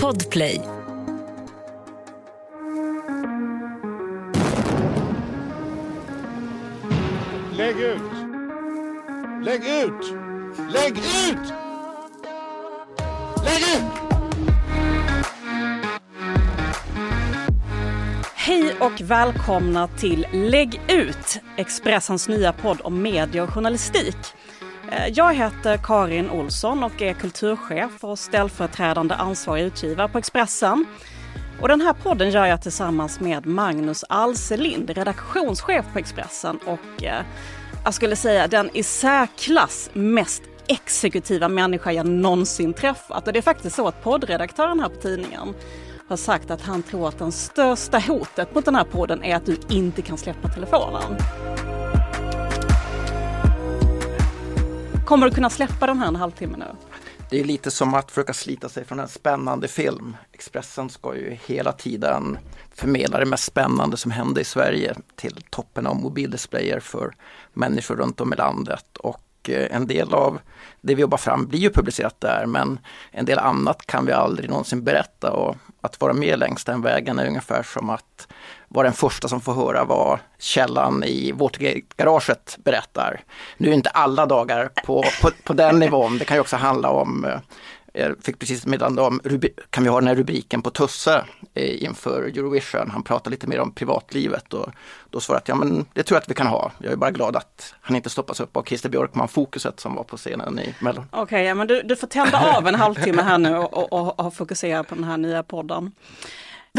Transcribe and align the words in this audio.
Podplay. 0.00 0.60
Lägg 7.56 7.80
ut! 7.80 8.00
Lägg 9.44 9.64
ut! 9.64 10.14
Lägg 10.72 10.98
ut! 10.98 11.52
Lägg 13.44 13.62
ut! 13.62 13.92
Hej 18.34 18.74
och 18.80 19.00
välkomna 19.00 19.88
till 19.88 20.26
Lägg 20.32 20.80
ut, 20.88 21.40
Expressens 21.56 22.28
nya 22.28 22.52
podd 22.52 22.80
om 22.84 23.02
media 23.02 23.42
och 23.42 23.50
journalistik. 23.50 24.16
Eh, 24.92 25.08
jag 25.08 25.34
heter 25.34 25.76
Karin 25.76 26.30
Olsson 26.30 26.84
och 26.84 27.02
är 27.02 27.12
kulturchef 27.12 28.04
och 28.04 28.18
ställföreträdande 28.18 29.14
ansvarig 29.14 29.64
utgivare 29.64 30.08
på 30.08 30.18
Expressen. 30.18 30.86
Och 31.60 31.68
den 31.68 31.80
här 31.80 31.92
podden 31.92 32.30
gör 32.30 32.46
jag 32.46 32.62
tillsammans 32.62 33.20
med 33.20 33.46
Magnus 33.46 34.04
Alselind, 34.08 34.90
redaktionschef 34.90 35.84
på 35.92 35.98
Expressen 35.98 36.58
och 36.66 37.04
eh, 37.04 37.22
jag 37.84 37.94
skulle 37.94 38.16
säga 38.16 38.46
den 38.48 38.70
i 38.74 38.82
särklass 38.82 39.90
mest 39.92 40.42
exekutiva 40.66 41.48
människa 41.48 41.92
jag 41.92 42.06
någonsin 42.06 42.72
träffat. 42.72 43.26
Och 43.26 43.32
det 43.32 43.38
är 43.38 43.42
faktiskt 43.42 43.76
så 43.76 43.88
att 43.88 44.02
poddredaktören 44.02 44.80
här 44.80 44.88
på 44.88 45.00
tidningen 45.00 45.54
har 46.08 46.16
sagt 46.16 46.50
att 46.50 46.62
han 46.62 46.82
tror 46.82 47.08
att 47.08 47.18
det 47.18 47.32
största 47.32 47.98
hotet 47.98 48.54
mot 48.54 48.64
den 48.64 48.74
här 48.74 48.84
podden 48.84 49.24
är 49.24 49.36
att 49.36 49.46
du 49.46 49.56
inte 49.68 50.02
kan 50.02 50.18
släppa 50.18 50.48
telefonen. 50.48 51.16
Kommer 55.12 55.26
du 55.26 55.34
kunna 55.34 55.50
släppa 55.50 55.86
den 55.86 55.98
här 55.98 56.08
en 56.08 56.16
halvtimme 56.16 56.56
nu? 56.56 56.66
Det 57.30 57.40
är 57.40 57.44
lite 57.44 57.70
som 57.70 57.94
att 57.94 58.10
försöka 58.10 58.32
slita 58.32 58.68
sig 58.68 58.84
från 58.84 59.00
en 59.00 59.08
spännande 59.08 59.68
film. 59.68 60.16
Expressen 60.32 60.90
ska 60.90 61.16
ju 61.16 61.38
hela 61.46 61.72
tiden 61.72 62.38
förmedla 62.74 63.18
det 63.18 63.26
mest 63.26 63.44
spännande 63.44 63.96
som 63.96 64.10
hände 64.10 64.40
i 64.40 64.44
Sverige 64.44 64.94
till 65.16 65.44
toppen 65.50 65.86
av 65.86 65.96
mobildisplayer 65.96 66.80
för 66.80 67.14
människor 67.52 67.96
runt 67.96 68.20
om 68.20 68.32
i 68.32 68.36
landet. 68.36 68.96
Och 68.96 69.20
Eh, 69.48 69.76
en 69.76 69.86
del 69.86 70.14
av 70.14 70.38
det 70.80 70.94
vi 70.94 71.02
jobbar 71.02 71.18
fram 71.18 71.46
blir 71.46 71.60
ju 71.60 71.70
publicerat 71.70 72.20
där 72.20 72.46
men 72.46 72.78
en 73.10 73.24
del 73.24 73.38
annat 73.38 73.86
kan 73.86 74.06
vi 74.06 74.12
aldrig 74.12 74.50
någonsin 74.50 74.84
berätta 74.84 75.32
och 75.32 75.56
att 75.80 76.00
vara 76.00 76.12
med 76.12 76.38
längs 76.38 76.64
den 76.64 76.82
vägen 76.82 77.18
är 77.18 77.26
ungefär 77.26 77.62
som 77.62 77.90
att 77.90 78.28
vara 78.68 78.84
den 78.84 78.92
första 78.92 79.28
som 79.28 79.40
får 79.40 79.54
höra 79.54 79.84
vad 79.84 80.18
källan 80.38 81.04
i 81.04 81.32
Watergate-garaget 81.32 82.58
berättar. 82.64 83.20
Nu 83.56 83.68
är 83.68 83.72
inte 83.72 83.90
alla 83.90 84.26
dagar 84.26 84.70
på, 84.86 85.04
på, 85.22 85.30
på 85.44 85.52
den 85.52 85.78
nivån, 85.78 86.18
det 86.18 86.24
kan 86.24 86.36
ju 86.36 86.40
också 86.40 86.56
handla 86.56 86.90
om 86.90 87.24
eh, 87.24 87.38
jag 87.92 88.16
fick 88.22 88.38
precis 88.38 88.66
meddelande 88.66 89.02
om, 89.02 89.20
kan 89.70 89.84
vi 89.84 89.90
ha 89.90 90.00
den 90.00 90.08
här 90.08 90.14
rubriken 90.14 90.62
på 90.62 90.70
Tusse 90.70 91.24
eh, 91.54 91.84
inför 91.84 92.22
Eurovision? 92.22 92.90
Han 92.90 93.02
pratar 93.02 93.30
lite 93.30 93.46
mer 93.46 93.60
om 93.60 93.72
privatlivet 93.72 94.54
och 94.54 94.68
då 95.10 95.20
svarade 95.20 95.42
jag, 95.46 95.54
ja 95.54 95.64
men 95.64 95.86
det 95.92 96.02
tror 96.02 96.16
jag 96.16 96.22
att 96.22 96.30
vi 96.30 96.34
kan 96.34 96.46
ha. 96.46 96.72
Jag 96.78 96.92
är 96.92 96.96
bara 96.96 97.10
glad 97.10 97.36
att 97.36 97.74
han 97.80 97.96
inte 97.96 98.10
stoppas 98.10 98.40
upp 98.40 98.56
av 98.56 98.62
Christer 98.62 98.88
Björkman, 98.88 99.28
Fokuset 99.28 99.80
som 99.80 99.94
var 99.94 100.04
på 100.04 100.16
scenen 100.16 100.58
i 100.58 100.74
Mellon. 100.80 101.04
Okej, 101.10 101.22
okay, 101.22 101.42
ja, 101.42 101.54
men 101.54 101.66
du, 101.66 101.82
du 101.82 101.96
får 101.96 102.06
tända 102.06 102.56
av 102.56 102.68
en 102.68 102.74
halvtimme 102.74 103.22
här 103.22 103.38
nu 103.38 103.56
och, 103.56 103.92
och, 103.92 104.20
och 104.20 104.34
fokusera 104.34 104.84
på 104.84 104.94
den 104.94 105.04
här 105.04 105.16
nya 105.16 105.42
podden. 105.42 105.92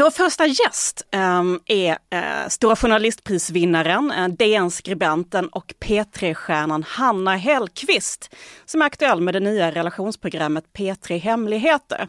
Vår 0.00 0.10
första 0.10 0.46
gäst 0.46 1.08
um, 1.40 1.60
är 1.66 1.90
uh, 1.90 2.48
Stora 2.48 2.76
journalistprisvinnaren, 2.76 4.12
uh, 4.12 4.28
DN-skribenten 4.28 5.48
och 5.48 5.74
P3-stjärnan 5.80 6.82
Hanna 6.82 7.36
Hellqvist 7.36 8.36
som 8.64 8.82
är 8.82 8.86
aktuell 8.86 9.20
med 9.20 9.34
det 9.34 9.40
nya 9.40 9.70
relationsprogrammet 9.70 10.64
P3 10.78 11.18
Hemligheter. 11.18 12.08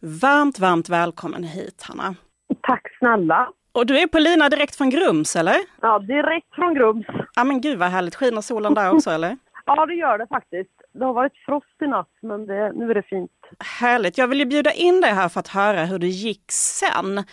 Varmt, 0.00 0.58
varmt 0.58 0.88
välkommen 0.88 1.44
hit 1.44 1.82
Hanna. 1.88 2.14
Tack 2.62 2.96
snälla. 2.98 3.48
Och 3.72 3.86
du 3.86 3.98
är 3.98 4.06
på 4.06 4.18
lina 4.18 4.48
direkt 4.48 4.76
från 4.76 4.90
Grums 4.90 5.36
eller? 5.36 5.56
Ja, 5.80 5.98
direkt 5.98 6.54
från 6.54 6.74
Grums. 6.74 7.06
Ja 7.34 7.44
men 7.44 7.60
gud 7.60 7.78
vad 7.78 7.88
härligt, 7.88 8.14
skiner 8.14 8.40
solen 8.40 8.74
där 8.74 8.94
också 8.94 9.10
eller? 9.10 9.36
Ja 9.66 9.86
det 9.86 9.94
gör 9.94 10.18
det 10.18 10.26
faktiskt. 10.26 10.81
Det 10.92 11.04
har 11.04 11.12
varit 11.12 11.36
frost 11.46 11.82
i 11.82 11.86
natt 11.86 12.10
men 12.22 12.46
det, 12.46 12.72
nu 12.72 12.90
är 12.90 12.94
det 12.94 13.02
fint. 13.02 13.30
Härligt. 13.58 14.18
Jag 14.18 14.28
vill 14.28 14.38
ju 14.38 14.44
bjuda 14.44 14.72
in 14.72 15.00
dig 15.00 15.10
här 15.10 15.28
för 15.28 15.40
att 15.40 15.48
höra 15.48 15.84
hur 15.84 15.98
det 15.98 16.08
gick 16.08 16.52
sen. 16.52 17.24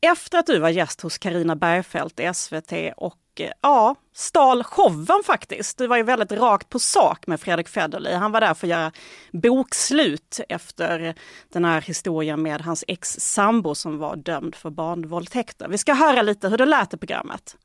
Efter 0.00 0.38
att 0.38 0.46
du 0.46 0.58
var 0.58 0.68
gäst 0.68 1.00
hos 1.00 1.18
Karina 1.18 1.56
Bergfeldt 1.56 2.20
i 2.20 2.34
SVT 2.34 2.72
och 2.96 3.18
eh, 3.40 3.50
ja, 3.60 3.94
stal 4.12 4.64
showen 4.64 5.22
faktiskt. 5.24 5.78
Du 5.78 5.86
var 5.86 5.96
ju 5.96 6.02
väldigt 6.02 6.32
rakt 6.32 6.68
på 6.68 6.78
sak 6.78 7.26
med 7.26 7.40
Fredrik 7.40 7.68
Federley. 7.68 8.14
Han 8.14 8.32
var 8.32 8.40
där 8.40 8.54
för 8.54 8.66
att 8.66 8.70
göra 8.70 8.92
bokslut 9.32 10.40
efter 10.48 11.14
den 11.52 11.64
här 11.64 11.80
historien 11.80 12.42
med 12.42 12.60
hans 12.60 12.84
ex-sambo 12.88 13.74
som 13.74 13.98
var 13.98 14.16
dömd 14.16 14.54
för 14.54 14.70
barnvåldtäkter. 14.70 15.68
Vi 15.68 15.78
ska 15.78 15.94
höra 15.94 16.22
lite 16.22 16.48
hur 16.48 16.56
det 16.56 16.66
lät 16.66 16.94
i 16.94 16.96
programmet. 16.96 17.56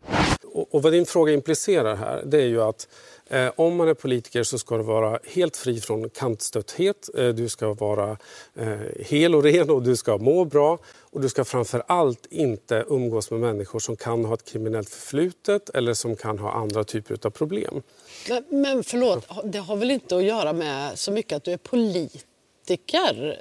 Och, 0.43 0.75
och 0.75 0.81
vad 0.83 0.93
din 0.93 1.05
fråga 1.05 1.33
implicerar 1.33 1.95
här, 1.95 2.23
det 2.25 2.37
är 2.37 2.47
ju 2.47 2.61
att 2.61 2.87
Eh, 3.29 3.51
om 3.55 3.75
man 3.75 3.87
är 3.87 3.93
politiker 3.93 4.43
så 4.43 4.59
ska 4.59 4.77
du 4.77 4.83
vara 4.83 5.19
helt 5.25 5.57
fri 5.57 5.81
från 5.81 6.09
kantstötthet. 6.09 7.09
Eh, 7.17 7.27
du 7.27 7.49
ska 7.49 7.73
vara 7.73 8.17
eh, 8.55 8.79
hel 8.99 9.35
och 9.35 9.43
ren 9.43 9.69
och 9.69 9.83
du 9.83 9.95
ska 9.95 10.17
må 10.17 10.45
bra. 10.45 10.77
Och 10.99 11.21
du 11.21 11.29
ska 11.29 11.45
framför 11.45 11.83
allt 11.87 12.25
inte 12.29 12.85
umgås 12.87 13.31
med 13.31 13.39
människor 13.39 13.79
som 13.79 13.95
kan 13.95 14.25
ha 14.25 14.33
ett 14.33 14.45
kriminellt 14.45 14.89
förflutet 14.89 15.69
eller 15.69 15.93
som 15.93 16.15
kan 16.15 16.39
ha 16.39 16.51
andra 16.51 16.83
typer 16.83 17.17
av 17.23 17.29
problem. 17.29 17.81
Men, 18.29 18.43
men 18.49 18.83
förlåt, 18.83 19.27
det 19.43 19.59
har 19.59 19.75
väl 19.75 19.91
inte 19.91 20.17
att 20.17 20.23
göra 20.23 20.53
med 20.53 20.99
så 20.99 21.11
mycket 21.11 21.35
att 21.35 21.43
du 21.43 21.51
är 21.51 21.57
politiker? 21.57 23.39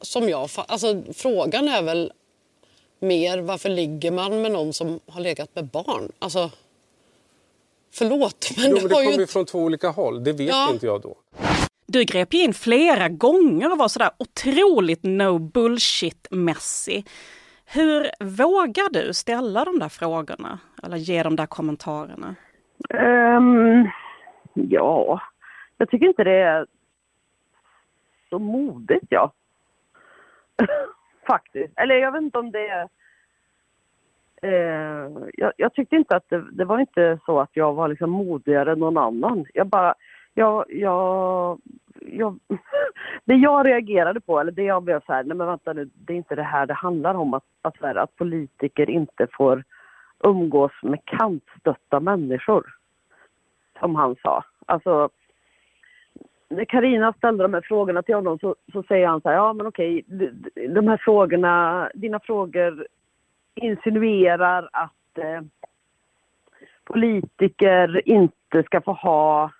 Som 0.00 0.28
jag, 0.28 0.50
alltså, 0.54 1.02
frågan 1.14 1.68
är 1.68 1.82
väl 1.82 2.12
mer 2.98 3.38
varför 3.38 3.68
ligger 3.68 4.10
man 4.10 4.42
med 4.42 4.52
någon 4.52 4.72
som 4.72 5.00
har 5.06 5.20
legat 5.20 5.54
med 5.54 5.66
barn? 5.66 6.12
Alltså... 6.18 6.50
Förlåt, 7.92 8.50
men, 8.56 8.70
jo, 8.70 8.76
men 8.76 8.88
det 8.88 8.94
kommer 8.94 9.18
ju... 9.18 9.26
från 9.26 9.46
två 9.46 9.58
olika 9.58 9.88
håll. 9.88 10.24
Det 10.24 10.32
vet 10.32 10.48
ja. 10.48 10.70
inte 10.72 10.86
jag 10.86 11.00
då. 11.00 11.16
Du 11.86 12.04
grep 12.04 12.34
in 12.34 12.54
flera 12.54 13.08
gånger 13.08 13.72
och 13.72 13.78
var 13.78 13.88
sådär 13.88 14.10
otroligt 14.18 15.02
no 15.02 15.38
bullshit-mässig. 15.38 17.08
Hur 17.66 18.24
vågar 18.24 18.92
du 18.92 19.14
ställa 19.14 19.64
de 19.64 19.78
där 19.78 19.88
frågorna 19.88 20.58
eller 20.82 20.96
ge 20.96 21.22
de 21.22 21.36
där 21.36 21.46
kommentarerna? 21.46 22.34
Um, 22.94 23.90
ja, 24.54 25.20
jag 25.78 25.90
tycker 25.90 26.06
inte 26.06 26.24
det 26.24 26.40
är 26.40 26.66
så 28.30 28.38
modigt, 28.38 29.06
ja. 29.08 29.32
Faktiskt. 31.26 31.72
Eller 31.76 31.94
jag 31.94 32.12
vet 32.12 32.22
inte 32.22 32.38
om 32.38 32.50
det 32.50 32.68
är 32.68 32.88
Eh, 34.42 35.10
jag, 35.32 35.52
jag, 35.56 35.74
tyckte 35.74 35.96
inte 35.96 36.16
att 36.16 36.28
det, 36.28 36.44
det, 36.52 36.64
var 36.64 36.78
inte 36.78 37.18
så 37.26 37.40
att 37.40 37.50
jag 37.52 37.74
var 37.74 37.88
liksom 37.88 38.10
modigare 38.10 38.72
än 38.72 38.78
någon 38.78 38.98
annan. 38.98 39.46
Jag 39.54 39.66
bara, 39.66 39.94
jag, 40.34 40.64
jag, 40.68 41.60
jag 42.00 42.38
det 43.24 43.34
jag 43.34 43.66
reagerade 43.66 44.20
på, 44.20 44.40
eller 44.40 44.52
det 44.52 44.62
jag 44.62 44.82
blev 44.82 45.00
så 45.06 45.12
här, 45.12 45.24
nej 45.24 45.36
men 45.36 45.46
vänta 45.46 45.72
nu, 45.72 45.90
det 45.94 46.12
är 46.12 46.16
inte 46.16 46.34
det 46.34 46.42
här 46.42 46.66
det 46.66 46.74
handlar 46.74 47.14
om, 47.14 47.34
att, 47.34 47.44
att, 47.62 47.76
här, 47.82 47.94
att 47.94 48.16
politiker 48.16 48.90
inte 48.90 49.26
får 49.32 49.64
umgås 50.24 50.72
med 50.82 51.04
kantstötta 51.04 52.00
människor. 52.00 52.74
Som 53.80 53.94
han 53.94 54.16
sa. 54.22 54.44
Alltså, 54.66 55.08
när 56.48 56.64
Karina 56.64 57.12
ställde 57.12 57.44
de 57.44 57.54
här 57.54 57.60
frågorna 57.60 58.02
till 58.02 58.14
honom 58.14 58.38
så, 58.38 58.56
så 58.72 58.82
säger 58.82 59.06
han 59.06 59.20
så 59.20 59.28
här, 59.28 59.36
ja 59.36 59.52
men 59.52 59.66
okej, 59.66 60.04
de 60.68 60.88
här 60.88 60.96
frågorna, 60.96 61.90
dina 61.94 62.20
frågor 62.20 62.86
insinuerar 63.58 64.68
att 64.72 65.18
eh, 65.18 65.42
politiker 66.84 68.08
inte 68.08 68.62
ska 68.62 68.80
få 68.80 68.92
ha 68.92 69.50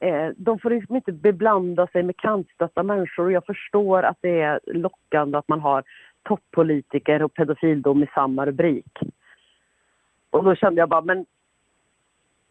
eh, 0.00 0.28
de 0.36 0.58
får 0.58 0.70
liksom 0.70 0.96
inte 0.96 1.12
beblanda 1.12 1.86
sig 1.86 2.02
med 2.02 2.16
kantstötta 2.16 2.82
människor 2.82 3.24
och 3.24 3.32
jag 3.32 3.46
förstår 3.46 4.02
att 4.02 4.18
det 4.20 4.40
är 4.40 4.60
lockande 4.66 5.38
att 5.38 5.48
man 5.48 5.60
har 5.60 5.84
toppolitiker 6.22 7.22
och 7.22 7.34
pedofildom 7.34 8.02
i 8.02 8.06
samma 8.14 8.46
rubrik. 8.46 8.98
Och 10.30 10.44
då 10.44 10.54
kände 10.54 10.80
jag 10.80 10.88
bara, 10.88 11.00
men 11.00 11.26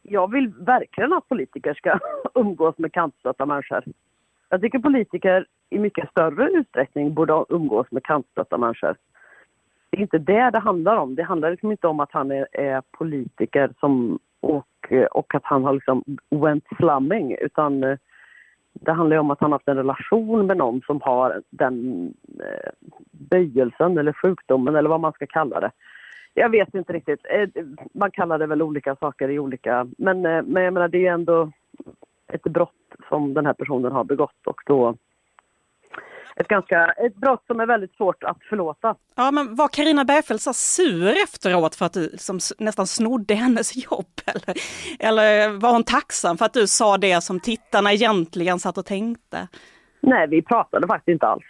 jag 0.02 0.32
vill 0.32 0.54
verkligen 0.58 1.14
att 1.14 1.30
politiker 1.30 1.74
ska 1.74 2.00
umgås 2.34 2.78
med 2.78 2.94
kantstötta 2.94 3.46
människor. 3.46 3.84
Jag 4.50 4.62
tycker 4.62 4.80
politiker 4.80 5.46
i 5.70 5.80
mycket 5.80 6.10
större 6.10 6.50
utsträckning 6.50 7.14
borde 7.14 7.46
umgås 7.50 7.92
med 7.92 8.04
kantstötta 8.04 8.58
människor 8.58 8.96
det 9.90 9.98
är 9.98 10.02
inte 10.02 10.18
det 10.18 10.50
det 10.50 10.60
handlar 10.60 10.98
om. 10.98 11.16
Det 11.16 11.24
handlar 11.24 11.52
liksom 11.52 11.72
inte 11.72 11.88
om 11.88 12.00
att 12.00 12.12
han 12.12 12.32
är, 12.32 12.48
är 12.52 12.82
politiker 12.92 13.70
som, 13.80 14.20
och, 14.40 14.94
och 15.12 15.36
att 15.36 15.46
han 15.46 15.64
har 15.64 15.74
liksom 15.74 16.04
went 16.30 16.66
slumming 16.78 17.36
utan 17.42 17.84
eh, 17.84 17.98
det 18.74 18.92
handlar 18.92 19.18
om 19.18 19.32
att 19.32 19.40
han 19.40 19.52
har 19.52 19.60
haft 19.60 19.68
en 19.68 19.78
relation 19.78 20.48
med 20.48 20.58
någon 20.58 20.82
som 20.82 21.02
har 21.02 21.42
den 21.50 22.08
eh, 22.40 22.72
böjelsen 23.12 23.98
eller 23.98 24.14
sjukdomen 24.14 24.76
eller 24.76 24.90
vad 24.90 25.00
man 25.00 25.14
ska 25.14 25.26
kalla 25.28 25.60
det. 25.60 25.72
Jag 26.34 26.50
vet 26.50 26.76
inte 26.76 26.94
riktigt. 26.94 27.26
Eh, 27.30 27.50
man 27.94 28.12
kallar 28.12 28.40
det 28.40 28.48
väl 28.48 28.62
olika 28.62 28.96
saker 28.96 29.30
i 29.30 29.40
olika... 29.40 29.88
Men, 29.98 30.26
eh, 30.26 30.44
men 30.44 30.64
jag 30.64 30.74
menar, 30.74 30.88
det 30.88 30.98
är 30.98 31.02
ju 31.02 31.08
ändå 31.08 31.52
ett 32.28 32.44
brott 32.44 32.72
som 33.10 33.34
den 33.34 33.46
här 33.46 33.54
personen 33.54 33.92
har 33.92 34.04
begått 34.04 34.48
och 34.48 34.62
då 34.66 34.96
ett, 36.40 36.48
ganska, 36.48 36.86
ett 36.86 37.16
brott 37.16 37.44
som 37.48 37.60
är 37.60 37.66
väldigt 37.66 37.96
svårt 37.96 38.24
att 38.24 38.38
förlåta. 38.50 38.96
Ja, 39.16 39.32
men 39.32 39.56
var 39.56 39.68
Karina 39.68 40.06
Bergfeldt 40.06 40.44
så 40.44 40.54
sur 40.54 41.08
efteråt 41.24 41.76
för 41.76 41.86
att 41.86 41.94
du 41.94 42.16
som 42.18 42.40
nästan 42.58 42.88
snodde 42.88 43.36
hennes 43.36 43.76
jobb? 43.86 44.06
Eller, 44.26 44.56
eller 45.00 45.60
var 45.60 45.72
hon 45.72 45.84
tacksam 45.84 46.38
för 46.38 46.46
att 46.46 46.54
du 46.54 46.68
sa 46.68 46.98
det 46.98 47.22
som 47.24 47.40
tittarna 47.40 47.94
egentligen 47.94 48.60
satt 48.60 48.78
och 48.78 48.86
tänkte? 48.86 49.48
Nej, 50.02 50.28
vi 50.28 50.42
pratade 50.42 50.88
faktiskt 50.88 51.14
inte 51.14 51.28
alls. 51.28 51.44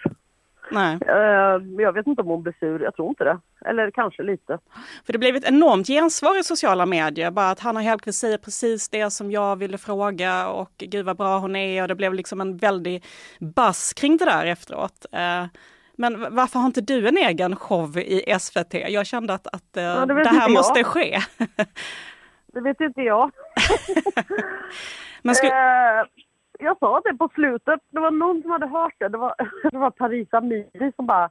Nej. 0.71 0.95
Uh, 0.95 1.81
jag 1.81 1.93
vet 1.93 2.07
inte 2.07 2.21
om 2.21 2.27
hon 2.27 2.43
blev 2.43 2.53
sur, 2.59 2.81
jag 2.81 2.95
tror 2.95 3.09
inte 3.09 3.23
det. 3.23 3.39
Eller 3.65 3.91
kanske 3.91 4.23
lite. 4.23 4.59
För 5.05 5.13
det 5.13 5.19
blev 5.19 5.35
ett 5.35 5.49
enormt 5.49 5.87
gensvar 5.87 6.39
i 6.39 6.43
sociala 6.43 6.85
medier. 6.85 7.31
Bara 7.31 7.49
att 7.49 7.59
Hanna 7.59 7.79
Hellquist 7.79 8.19
säger 8.19 8.37
precis 8.37 8.89
det 8.89 9.09
som 9.09 9.31
jag 9.31 9.55
ville 9.55 9.77
fråga 9.77 10.47
och 10.47 10.71
gud 10.77 11.05
vad 11.05 11.17
bra 11.17 11.37
hon 11.37 11.55
är. 11.55 11.81
Och 11.81 11.87
det 11.87 11.95
blev 11.95 12.13
liksom 12.13 12.41
en 12.41 12.57
väldig 12.57 13.03
bass 13.39 13.93
kring 13.93 14.17
det 14.17 14.25
där 14.25 14.45
efteråt. 14.45 15.05
Uh, 15.13 15.47
men 15.97 16.35
varför 16.35 16.59
har 16.59 16.65
inte 16.65 16.81
du 16.81 17.07
en 17.07 17.17
egen 17.17 17.55
show 17.55 17.97
i 17.97 18.35
SVT? 18.39 18.73
Jag 18.73 19.05
kände 19.05 19.33
att, 19.33 19.47
att 19.47 19.77
uh, 19.77 19.83
ja, 19.83 20.05
det, 20.05 20.13
det, 20.13 20.29
här 20.29 20.49
måste 20.49 20.79
jag. 20.79 20.87
ske. 20.87 21.19
det 22.53 22.61
vet 22.61 22.81
inte 22.81 23.01
jag. 23.01 23.31
Men 25.21 25.35
skulle 25.35 25.51
jag 26.59 26.77
sa 26.79 27.01
det 27.05 27.13
på 27.13 27.29
slutet, 27.33 27.79
det 27.89 27.99
var 27.99 28.11
någon 28.11 28.41
som 28.41 28.51
hade 28.51 28.67
hört 28.67 28.93
det. 28.97 29.07
Det 29.07 29.17
var, 29.17 29.35
det 29.71 29.77
var 29.77 29.89
Paris 29.89 30.33
Amiri 30.33 30.91
som 30.95 31.05
bara... 31.05 31.29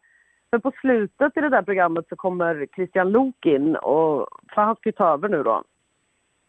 För 0.51 0.59
på 0.59 0.73
slutet 0.81 1.37
i 1.37 1.41
det 1.41 1.49
där 1.49 1.63
programmet 1.63 2.09
så 2.09 2.17
kommer 2.17 2.67
Christian 2.75 3.11
Lok 3.11 3.47
in, 3.47 3.77
och, 3.77 4.29
för 4.55 4.63
han 4.63 4.77
ska 4.77 4.89
ju 4.89 4.93
ta 4.93 5.13
över 5.13 5.29
nu 5.29 5.43
då. 5.43 5.63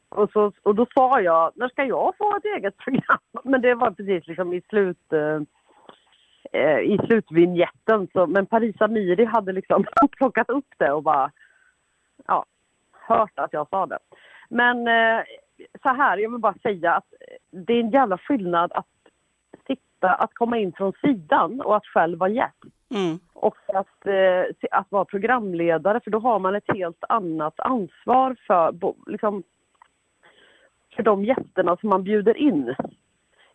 Och, 0.10 0.32
så, 0.32 0.52
och 0.64 0.76
då 0.76 0.86
sa 0.94 1.22
jag, 1.22 1.52
när 1.56 1.70
ska 1.70 1.84
jag 1.84 2.18
få 2.18 2.36
ett 2.38 2.46
eget 2.46 2.78
program? 2.78 3.20
Men 3.44 3.62
det 3.62 3.76
var 3.76 3.92
precis 3.92 4.28
liksom 4.28 4.54
i 4.54 4.62
slut... 4.62 5.14
Eh, 5.14 5.42
eh 6.62 6.80
i 6.80 7.00
slutvinjetten. 7.06 8.08
Så, 8.14 8.28
men 8.28 8.46
Paris 8.46 8.82
Amiri 8.82 9.26
hade 9.26 9.52
liksom 9.52 9.86
plockat 10.18 10.50
upp 10.50 10.74
det 10.78 10.92
och 10.92 11.04
bara 11.04 11.32
ja, 12.28 12.46
hört 12.92 13.40
att 13.40 13.54
jag 13.54 13.70
sa 13.70 13.86
det. 13.86 14.00
Men 14.50 14.88
eh, 14.88 15.24
så 15.84 15.90
här, 15.90 16.18
jag 16.18 16.30
vill 16.30 16.40
bara 16.40 16.56
säga 16.64 16.94
att 16.94 17.14
det 17.52 17.74
är 17.74 17.80
en 17.80 17.90
jävla 17.90 18.18
skillnad 18.18 18.72
att 18.74 18.88
sitta, 19.68 20.14
att 20.14 20.34
komma 20.34 20.58
in 20.58 20.74
från 20.74 20.94
sidan 21.02 21.62
och 21.62 21.76
att 21.76 21.86
själv 21.86 22.20
vara 22.20 22.30
gäst. 22.30 22.64
Mm. 22.96 23.20
Och 23.34 23.58
att, 23.68 24.08
eh, 24.08 24.44
att 24.72 24.92
vara 24.92 25.06
programledare, 25.06 26.00
för 26.00 26.12
då 26.12 26.20
har 26.20 26.40
man 26.40 26.56
ett 26.56 26.74
helt 26.74 27.04
annat 27.10 27.60
ansvar 27.60 28.36
för, 28.48 28.94
liksom, 29.12 29.44
för 30.96 31.04
de 31.04 31.26
gästerna 31.26 31.78
som 31.78 31.90
man 31.90 32.04
bjuder 32.04 32.38
in. 32.38 32.76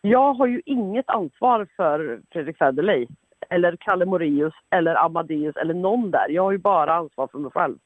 Jag 0.01 0.35
har 0.35 0.47
ju 0.47 0.63
inget 0.67 1.11
ansvar 1.11 1.67
för 1.77 2.21
Fredrik 2.31 2.59
Federley 2.59 3.07
eller 3.51 3.77
Kalle 3.77 4.07
Moraeus 4.07 4.55
eller 4.71 4.95
Amadeus 4.95 5.57
eller 5.57 5.75
någon 5.75 6.11
där. 6.11 6.27
Jag 6.29 6.43
har 6.43 6.53
ju 6.53 6.59
bara 6.59 6.95
ansvar 6.95 7.27
för 7.27 7.39
mig 7.39 7.51
själv 7.51 7.79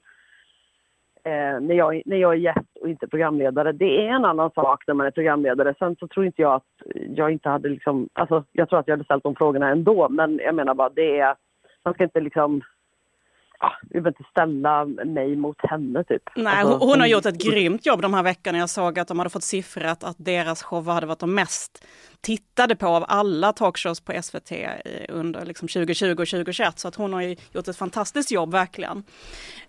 eh, 1.24 1.60
när, 1.60 1.74
jag, 1.74 2.02
när 2.06 2.16
jag 2.16 2.32
är 2.32 2.38
gäst 2.38 2.76
och 2.80 2.88
inte 2.88 3.08
programledare. 3.08 3.72
Det 3.72 4.06
är 4.06 4.12
en 4.12 4.24
annan 4.24 4.50
sak 4.50 4.84
när 4.86 4.94
man 4.94 5.06
är 5.06 5.10
programledare. 5.10 5.74
Sen 5.78 5.96
så 5.96 6.08
tror 6.08 6.26
inte 6.26 6.42
jag 6.42 6.54
att 6.54 6.64
jag 7.16 7.30
inte 7.30 7.48
hade 7.48 7.68
liksom, 7.68 8.08
alltså 8.12 8.44
jag 8.52 8.68
tror 8.68 8.78
att 8.78 8.88
jag 8.88 8.92
hade 8.92 9.04
ställt 9.04 9.22
de 9.22 9.34
frågorna 9.34 9.68
ändå. 9.68 10.08
Men 10.08 10.38
jag 10.38 10.54
menar 10.54 10.74
bara 10.74 10.88
det 10.88 11.20
är, 11.20 11.34
man 11.84 11.94
ska 11.94 12.04
inte 12.04 12.20
liksom 12.20 12.62
ah, 13.58 13.72
vi 13.82 14.00
behöver 14.00 14.10
inte 14.10 14.30
ställa 14.30 14.84
mig 14.84 15.36
mot 15.36 15.56
henne 15.58 16.04
typ. 16.04 16.22
Nej, 16.36 16.60
alltså, 16.60 16.86
hon 16.86 17.00
har 17.00 17.06
gjort 17.06 17.26
ett 17.26 17.44
grymt 17.44 17.86
jobb 17.86 18.02
de 18.02 18.14
här 18.14 18.22
veckorna. 18.22 18.58
Jag 18.58 18.70
såg 18.70 18.98
att 18.98 19.08
de 19.08 19.18
hade 19.18 19.30
fått 19.30 19.42
siffrat 19.42 20.04
att 20.04 20.16
deras 20.18 20.62
show 20.62 20.88
hade 20.88 21.06
varit 21.06 21.18
de 21.18 21.34
mest 21.34 21.84
tittade 22.24 22.76
på 22.76 22.86
av 22.86 23.04
alla 23.08 23.52
talkshows 23.52 24.00
på 24.00 24.22
SVT 24.22 24.52
under 25.08 25.44
liksom 25.44 25.68
2020 25.68 26.10
och 26.10 26.16
2021. 26.16 26.78
Så 26.78 26.88
att 26.88 26.94
hon 26.94 27.12
har 27.12 27.22
gjort 27.22 27.68
ett 27.68 27.76
fantastiskt 27.76 28.30
jobb 28.30 28.52
verkligen. 28.52 28.96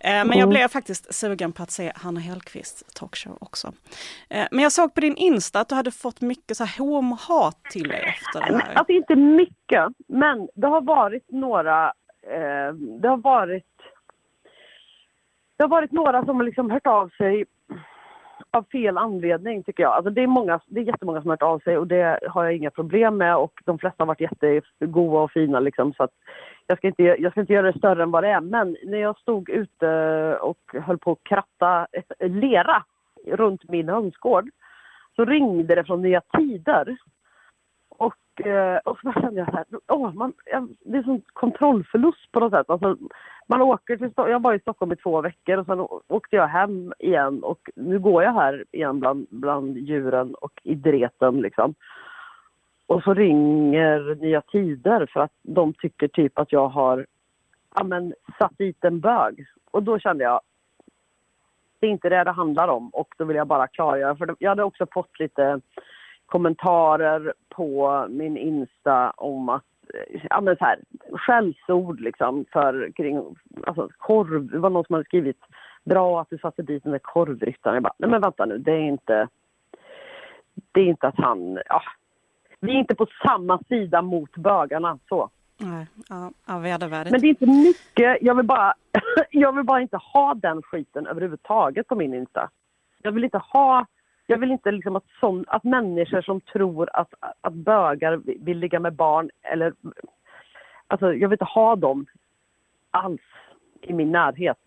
Eh, 0.00 0.10
men 0.10 0.28
jag 0.28 0.36
mm. 0.36 0.48
blev 0.48 0.68
faktiskt 0.68 1.14
sugen 1.14 1.52
på 1.52 1.62
att 1.62 1.70
se 1.70 1.92
Hanna 1.94 2.20
Hellquists 2.20 2.84
talkshow 2.94 3.38
också. 3.40 3.72
Eh, 4.28 4.46
men 4.50 4.62
jag 4.62 4.72
såg 4.72 4.94
på 4.94 5.00
din 5.00 5.16
Insta 5.16 5.60
att 5.60 5.68
du 5.68 5.74
hade 5.74 5.90
fått 5.90 6.20
mycket 6.20 6.56
så 6.56 6.64
här 6.64 6.78
homohat 6.78 7.62
till 7.70 7.88
dig 7.88 8.14
efter 8.18 8.52
det 8.52 8.58
här. 8.58 8.74
Alltså 8.74 8.92
inte 8.92 9.16
mycket, 9.16 9.84
men 10.08 10.48
det 10.54 10.66
har 10.66 10.80
varit 10.80 11.30
några 11.30 11.86
eh, 12.22 12.74
det 13.00 13.08
har 13.08 13.16
varit 13.16 13.75
det 15.56 15.64
har 15.64 15.68
varit 15.68 15.92
några 15.92 16.24
som 16.24 16.36
har 16.36 16.44
liksom 16.44 16.70
hört 16.70 16.86
av 16.86 17.08
sig 17.08 17.44
av 18.50 18.64
fel 18.72 18.98
anledning 18.98 19.62
tycker 19.62 19.82
jag. 19.82 19.92
Alltså 19.92 20.10
det, 20.10 20.22
är 20.22 20.26
många, 20.26 20.60
det 20.66 20.80
är 20.80 20.84
jättemånga 20.84 21.22
som 21.22 21.30
har 21.30 21.32
hört 21.32 21.42
av 21.42 21.58
sig 21.58 21.78
och 21.78 21.86
det 21.86 22.20
har 22.28 22.44
jag 22.44 22.56
inga 22.56 22.70
problem 22.70 23.16
med 23.16 23.36
och 23.36 23.52
de 23.64 23.78
flesta 23.78 24.02
har 24.02 24.06
varit 24.06 24.20
jättegoda 24.20 25.18
och 25.18 25.32
fina 25.32 25.60
liksom 25.60 25.94
så 25.94 26.02
att 26.02 26.10
jag 26.66 26.78
ska, 26.78 26.86
inte, 26.86 27.02
jag 27.02 27.32
ska 27.32 27.40
inte 27.40 27.52
göra 27.52 27.72
det 27.72 27.78
större 27.78 28.02
än 28.02 28.10
vad 28.10 28.22
det 28.24 28.28
är. 28.28 28.40
Men 28.40 28.76
när 28.84 28.98
jag 28.98 29.18
stod 29.18 29.50
ute 29.50 29.88
och 30.40 30.58
höll 30.72 30.98
på 30.98 31.12
att 31.12 31.22
kratta 31.22 31.86
lera 32.20 32.84
runt 33.26 33.68
min 33.68 33.88
hönsgård 33.88 34.50
så 35.16 35.24
ringde 35.24 35.74
det 35.74 35.84
från 35.84 36.02
Nya 36.02 36.20
Tider. 36.20 36.96
Och, 37.98 38.46
eh, 38.46 38.78
och 38.84 38.98
så 39.02 39.12
kände 39.12 39.40
jag 39.40 39.50
så 39.50 39.56
här, 39.56 39.64
åh, 39.88 40.14
man, 40.14 40.32
det 40.84 40.98
är 40.98 41.02
som 41.02 41.22
kontrollförlust 41.32 42.32
på 42.32 42.40
något 42.40 42.52
sätt. 42.52 42.70
Alltså, 42.70 42.96
man 43.46 43.62
åker 43.62 43.96
till 43.96 44.10
jag 44.16 44.42
var 44.42 44.54
i 44.54 44.60
Stockholm 44.60 44.92
i 44.92 44.96
två 44.96 45.20
veckor 45.20 45.56
och 45.56 45.66
sen 45.66 45.80
åkte 46.08 46.36
jag 46.36 46.46
hem 46.46 46.92
igen 46.98 47.42
och 47.42 47.70
nu 47.76 47.98
går 47.98 48.22
jag 48.22 48.32
här 48.32 48.64
igen 48.72 49.00
bland, 49.00 49.26
bland 49.30 49.76
djuren 49.76 50.34
och 50.34 50.60
i 50.62 50.74
dreten 50.74 51.40
liksom. 51.40 51.74
Och 52.86 53.02
så 53.02 53.14
ringer 53.14 54.14
Nya 54.14 54.40
Tider 54.40 55.06
för 55.12 55.20
att 55.20 55.32
de 55.42 55.72
tycker 55.72 56.08
typ 56.08 56.38
att 56.38 56.52
jag 56.52 56.68
har 56.68 57.06
ja, 57.74 57.84
men, 57.84 58.14
satt 58.38 58.58
dit 58.58 58.84
en 58.84 59.00
bög. 59.00 59.46
Och 59.70 59.82
då 59.82 59.98
kände 59.98 60.24
jag, 60.24 60.40
det 61.80 61.86
är 61.86 61.90
inte 61.90 62.08
det 62.08 62.24
det 62.24 62.30
handlar 62.30 62.68
om 62.68 62.88
och 62.88 63.14
då 63.18 63.24
vill 63.24 63.36
jag 63.36 63.46
bara 63.46 63.66
klargöra. 63.66 64.16
För 64.16 64.36
jag 64.38 64.50
hade 64.50 64.64
också 64.64 64.86
fått 64.92 65.20
lite 65.20 65.60
kommentarer 66.26 67.32
på 67.48 68.06
min 68.10 68.36
Insta 68.36 69.10
om 69.10 69.48
att 69.48 69.64
ja 70.30 70.40
men 70.40 70.56
så 70.56 70.64
här, 70.64 70.78
skällsord 71.12 72.00
liksom 72.00 72.44
för 72.52 72.90
kring, 72.96 73.36
alltså 73.66 73.88
korv, 73.98 74.46
det 74.46 74.58
var 74.58 74.70
någon 74.70 74.84
som 74.84 74.94
hade 74.94 75.04
skrivit 75.04 75.40
bra 75.84 76.20
att 76.20 76.30
du 76.30 76.38
satte 76.38 76.62
dit 76.62 76.82
den 76.82 76.92
där 76.92 76.98
korvryttaren. 76.98 77.74
Jag 77.74 77.82
bara, 77.82 77.94
nej 77.98 78.10
men 78.10 78.20
vänta 78.20 78.46
nu, 78.46 78.58
det 78.58 78.72
är 78.72 78.80
inte, 78.80 79.28
det 80.72 80.80
är 80.80 80.84
inte 80.84 81.08
att 81.08 81.18
han, 81.18 81.58
ja, 81.66 81.82
vi 82.60 82.72
är 82.72 82.78
inte 82.78 82.94
på 82.94 83.06
samma 83.26 83.58
sida 83.68 84.02
mot 84.02 84.36
bögarna 84.36 84.98
så. 85.08 85.30
Nej, 85.58 85.86
ja, 86.08 86.30
ja 86.46 86.58
vedervärdigt. 86.58 87.12
Men 87.12 87.20
det 87.20 87.26
är 87.26 87.28
inte 87.28 87.46
mycket, 87.46 88.18
jag 88.20 88.34
vill 88.34 88.46
bara, 88.46 88.74
jag 89.30 89.52
vill 89.52 89.64
bara 89.64 89.80
inte 89.80 89.96
ha 89.96 90.34
den 90.34 90.62
skiten 90.62 91.06
överhuvudtaget 91.06 91.88
på 91.88 91.94
min 91.94 92.14
Insta. 92.14 92.50
Jag 93.02 93.12
vill 93.12 93.24
inte 93.24 93.38
ha 93.38 93.86
jag 94.26 94.38
vill 94.38 94.50
inte 94.50 94.70
liksom 94.70 94.96
att, 94.96 95.04
sån, 95.20 95.44
att 95.48 95.64
människor 95.64 96.22
som 96.22 96.40
tror 96.40 96.88
att, 96.92 97.14
att 97.40 97.52
bögar 97.52 98.20
vill 98.44 98.58
ligga 98.58 98.80
med 98.80 98.92
barn 98.92 99.30
eller... 99.42 99.72
Alltså 100.86 101.14
jag 101.14 101.28
vill 101.28 101.34
inte 101.34 101.44
ha 101.44 101.76
dem 101.76 102.06
alls 102.90 103.20
i 103.80 103.92
min 103.92 104.12
närhet 104.12 104.64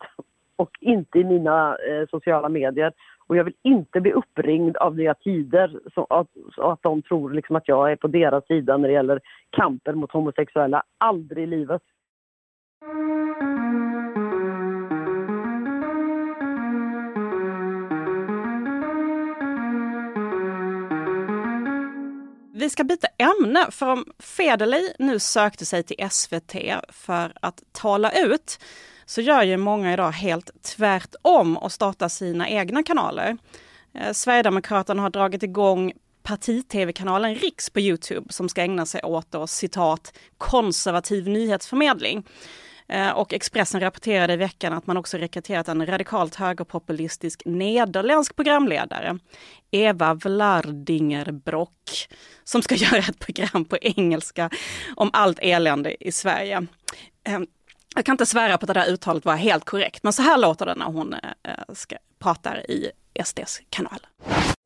och 0.55 0.77
inte 0.79 1.19
i 1.19 1.23
mina 1.23 1.77
eh, 1.77 2.07
sociala 2.09 2.49
medier. 2.49 2.93
Och 3.27 3.37
jag 3.37 3.43
vill 3.43 3.55
inte 3.61 4.01
bli 4.01 4.11
uppringd 4.11 4.77
av 4.77 4.95
Nya 4.95 5.13
Tider 5.13 5.79
så 5.93 6.07
att, 6.09 6.27
så 6.55 6.71
att 6.71 6.83
de 6.83 7.01
tror 7.01 7.31
liksom 7.31 7.55
att 7.55 7.67
jag 7.67 7.91
är 7.91 7.95
på 7.95 8.07
deras 8.07 8.47
sida 8.47 8.77
när 8.77 8.87
det 8.87 8.93
gäller 8.93 9.19
kampen 9.49 9.97
mot 9.97 10.11
homosexuella. 10.11 10.83
Aldrig 10.97 11.43
i 11.43 11.47
livet. 11.47 11.81
Vi 22.69 22.71
ska 22.71 22.83
byta 22.83 23.07
ämne, 23.17 23.67
för 23.71 23.89
om 23.89 24.05
Federley 24.19 24.93
nu 24.99 25.19
sökte 25.19 25.65
sig 25.65 25.83
till 25.83 26.09
SVT 26.11 26.55
för 26.89 27.33
att 27.41 27.63
tala 27.71 28.11
ut, 28.11 28.59
så 29.05 29.21
gör 29.21 29.43
ju 29.43 29.57
många 29.57 29.93
idag 29.93 30.11
helt 30.11 30.63
tvärtom 30.63 31.57
och 31.57 31.71
startar 31.71 32.07
sina 32.09 32.49
egna 32.49 32.83
kanaler. 32.83 33.38
Eh, 33.93 34.13
Sverigedemokraterna 34.13 35.01
har 35.01 35.09
dragit 35.09 35.43
igång 35.43 35.93
parti-tv-kanalen 36.23 37.35
Riks 37.35 37.69
på 37.69 37.79
Youtube 37.79 38.33
som 38.33 38.49
ska 38.49 38.61
ägna 38.61 38.85
sig 38.85 39.01
åt 39.03 39.31
då, 39.31 39.47
citat 39.47 40.13
konservativ 40.38 41.27
nyhetsförmedling. 41.27 42.25
Eh, 42.89 43.10
och 43.10 43.34
Expressen 43.34 43.81
rapporterade 43.81 44.34
i 44.34 44.38
veckan 44.38 44.74
att 44.74 44.88
man 44.88 44.98
också 44.98 45.17
rekryterat 45.17 45.67
en 45.67 45.86
radikalt 45.86 46.36
högerpopulistisk 46.36 47.41
nederländsk 47.46 48.36
programledare, 48.36 49.19
Eva 49.72 50.13
Vlardingerbrock, 50.13 52.08
som 52.43 52.62
ska 52.62 52.75
göra 52.75 52.98
ett 52.98 53.19
program 53.19 53.65
på 53.65 53.77
engelska 53.81 54.50
om 54.96 55.10
allt 55.13 55.39
elände 55.41 56.08
i 56.08 56.12
Sverige. 56.12 56.65
Ehm, 57.24 57.48
jag 57.96 58.05
kan 58.05 58.13
inte 58.13 58.25
svära 58.25 58.58
på 58.58 58.63
att 58.63 58.67
det 58.67 58.74
där 58.74 58.89
uttalet 58.89 59.25
var 59.25 59.36
helt 59.36 59.65
korrekt, 59.65 60.03
men 60.03 60.13
så 60.13 60.22
här 60.22 60.38
låter 60.38 60.65
det 60.65 60.75
när 60.75 60.86
hon 60.86 61.13
eh, 61.13 61.19
eh, 61.43 61.74
ska, 61.74 61.96
pratar 62.19 62.72
i 62.72 62.91
SDs 63.24 63.62
kanal. 63.69 64.00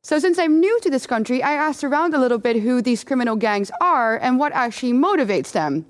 So, 0.02 0.20
since 0.20 0.42
I'm 0.42 0.60
new 0.60 0.80
to 0.82 0.90
this 0.90 1.06
country, 1.06 1.36
I 1.36 1.56
asked 1.58 1.92
around 1.92 2.14
a 2.14 2.18
little 2.18 2.38
bit 2.38 2.64
who 2.64 2.82
these 2.82 3.06
criminal 3.06 3.36
gangs 3.36 3.70
are 3.80 4.18
and 4.18 4.38
what 4.38 4.52
actually 4.52 4.92
motivates 4.92 5.52
them. 5.52 5.84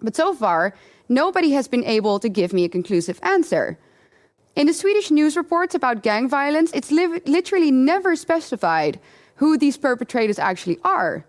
But 0.00 0.16
so 0.16 0.34
far, 0.34 0.72
nobody 1.08 1.50
has 1.52 1.68
been 1.68 1.84
able 1.84 2.18
to 2.18 2.28
give 2.28 2.52
me 2.52 2.64
a 2.64 2.68
conclusive 2.68 3.18
answer. 3.22 3.78
In 4.56 4.66
the 4.66 4.74
Swedish 4.74 5.10
news 5.10 5.36
reports 5.36 5.74
about 5.74 6.02
gang 6.02 6.28
violence, 6.28 6.72
it's 6.74 6.90
li- 6.90 7.20
literally 7.26 7.70
never 7.70 8.16
specified 8.16 8.98
who 9.36 9.56
these 9.56 9.76
perpetrators 9.76 10.38
actually 10.38 10.78
are. 10.82 11.24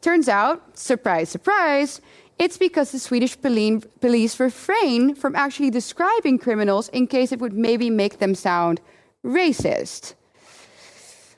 Turns 0.00 0.28
out, 0.28 0.76
surprise, 0.78 1.28
surprise, 1.28 2.00
it's 2.38 2.58
because 2.58 2.92
the 2.92 2.98
Swedish 2.98 3.36
police 3.40 4.40
refrain 4.40 5.14
from 5.14 5.34
actually 5.34 5.70
describing 5.70 6.38
criminals 6.38 6.88
in 6.90 7.06
case 7.06 7.32
it 7.32 7.38
would 7.38 7.54
maybe 7.54 7.88
make 7.88 8.18
them 8.18 8.34
sound 8.34 8.80
racist. 9.24 10.14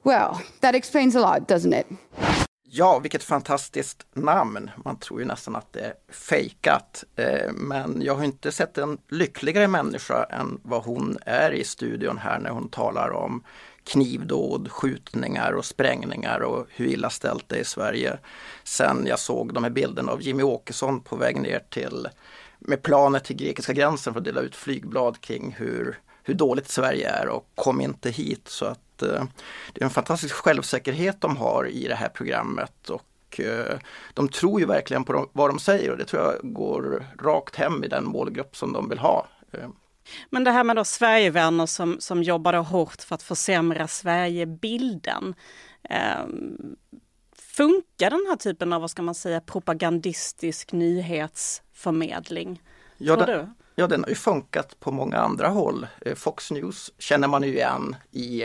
Well, 0.03 0.43
that 0.61 0.75
explains 0.75 1.15
a 1.15 1.21
lot, 1.21 1.47
doesn't 1.47 1.73
it? 1.73 1.87
Ja, 2.71 2.99
vilket 2.99 3.23
fantastiskt 3.23 4.07
namn. 4.15 4.71
Man 4.85 4.99
tror 4.99 5.21
ju 5.21 5.27
nästan 5.27 5.57
att 5.57 5.73
det 5.73 5.81
är 5.81 5.95
fejkat. 6.09 7.05
Eh, 7.17 7.53
men 7.53 8.03
jag 8.03 8.15
har 8.15 8.25
inte 8.25 8.53
sett 8.53 8.79
en 8.79 8.99
lyckligare 9.09 9.69
människa 9.69 10.25
än 10.25 10.61
vad 10.63 10.85
hon 10.85 11.19
är 11.27 11.51
i 11.51 11.65
studion 11.65 12.19
här 12.19 12.39
när 12.39 12.51
hon 12.51 12.69
talar 12.69 13.11
om 13.11 13.45
knivdåd, 13.85 14.71
skjutningar 14.71 15.53
och 15.53 15.65
sprängningar 15.65 16.41
och 16.41 16.67
hur 16.69 16.87
illa 16.87 17.11
ställt 17.11 17.49
det 17.49 17.57
är 17.57 17.61
i 17.61 17.65
Sverige. 17.65 18.19
Sen 18.65 19.07
jag 19.07 19.19
såg 19.19 19.55
de 19.55 19.65
här 19.65 19.71
bilderna 19.71 20.13
av 20.13 20.23
Jimmy 20.23 20.43
Åkesson 20.43 21.01
på 21.01 21.17
väg 21.17 21.41
ner 21.41 21.61
till 21.71 22.09
med 22.59 22.83
planet 22.83 23.25
till 23.25 23.37
grekiska 23.37 23.73
gränsen 23.73 24.13
för 24.13 24.21
att 24.21 24.25
dela 24.25 24.41
ut 24.41 24.57
flygblad 24.57 25.21
kring 25.21 25.55
hur, 25.59 25.99
hur 26.23 26.35
dåligt 26.35 26.69
Sverige 26.69 27.09
är 27.09 27.29
och 27.29 27.49
kom 27.55 27.81
inte 27.81 28.11
hit. 28.11 28.49
Så 28.49 28.65
att 28.65 28.81
eh, 29.03 29.25
det 29.73 29.81
är 29.81 29.85
en 29.85 29.91
fantastisk 29.91 30.35
självsäkerhet 30.35 31.21
de 31.21 31.37
har 31.37 31.69
i 31.69 31.89
det 31.89 31.95
här 31.95 32.09
programmet 32.09 32.91
och 32.91 33.41
eh, 33.41 33.79
de 34.15 34.29
tror 34.29 34.61
ju 34.61 34.67
verkligen 34.67 35.05
på 35.05 35.31
vad 35.33 35.51
de 35.51 35.59
säger 35.59 35.91
och 35.91 35.99
det 35.99 36.05
tror 36.05 36.23
jag 36.23 36.53
går 36.53 37.07
rakt 37.23 37.57
hem 37.57 37.85
i 37.85 37.89
den 37.89 38.05
målgrupp 38.05 38.57
som 38.57 38.73
de 38.73 38.89
vill 38.89 38.99
ha. 38.99 39.27
Eh, 39.53 39.69
men 40.31 40.45
det 40.45 40.51
här 40.51 40.65
med 40.65 40.77
då 40.77 40.85
Sverigevänner 40.85 41.67
som, 41.67 41.97
som 42.01 42.23
jobbade 42.23 42.59
hårt 42.59 43.03
för 43.03 43.15
att 43.15 43.23
försämra 43.23 43.89
Sverigebilden. 43.89 45.35
Eh, 45.83 46.27
funkar 47.37 48.11
den 48.11 48.27
här 48.29 48.37
typen 48.37 48.73
av, 48.73 48.81
vad 48.81 48.91
ska 48.91 49.03
man 49.03 49.15
säga, 49.15 49.41
propagandistisk 49.41 50.73
nyhetsförmedling? 50.73 52.63
Ja, 52.99 53.17
den, 53.17 53.55
ja, 53.75 53.87
den 53.87 54.03
har 54.03 54.09
ju 54.09 54.15
funkat 54.15 54.81
på 54.81 54.91
många 54.91 55.17
andra 55.17 55.49
håll. 55.49 55.87
Fox 56.17 56.51
News 56.51 56.93
känner 56.99 57.29
man 57.29 57.43
ju 57.43 57.49
igen 57.49 57.97
i, 58.11 58.43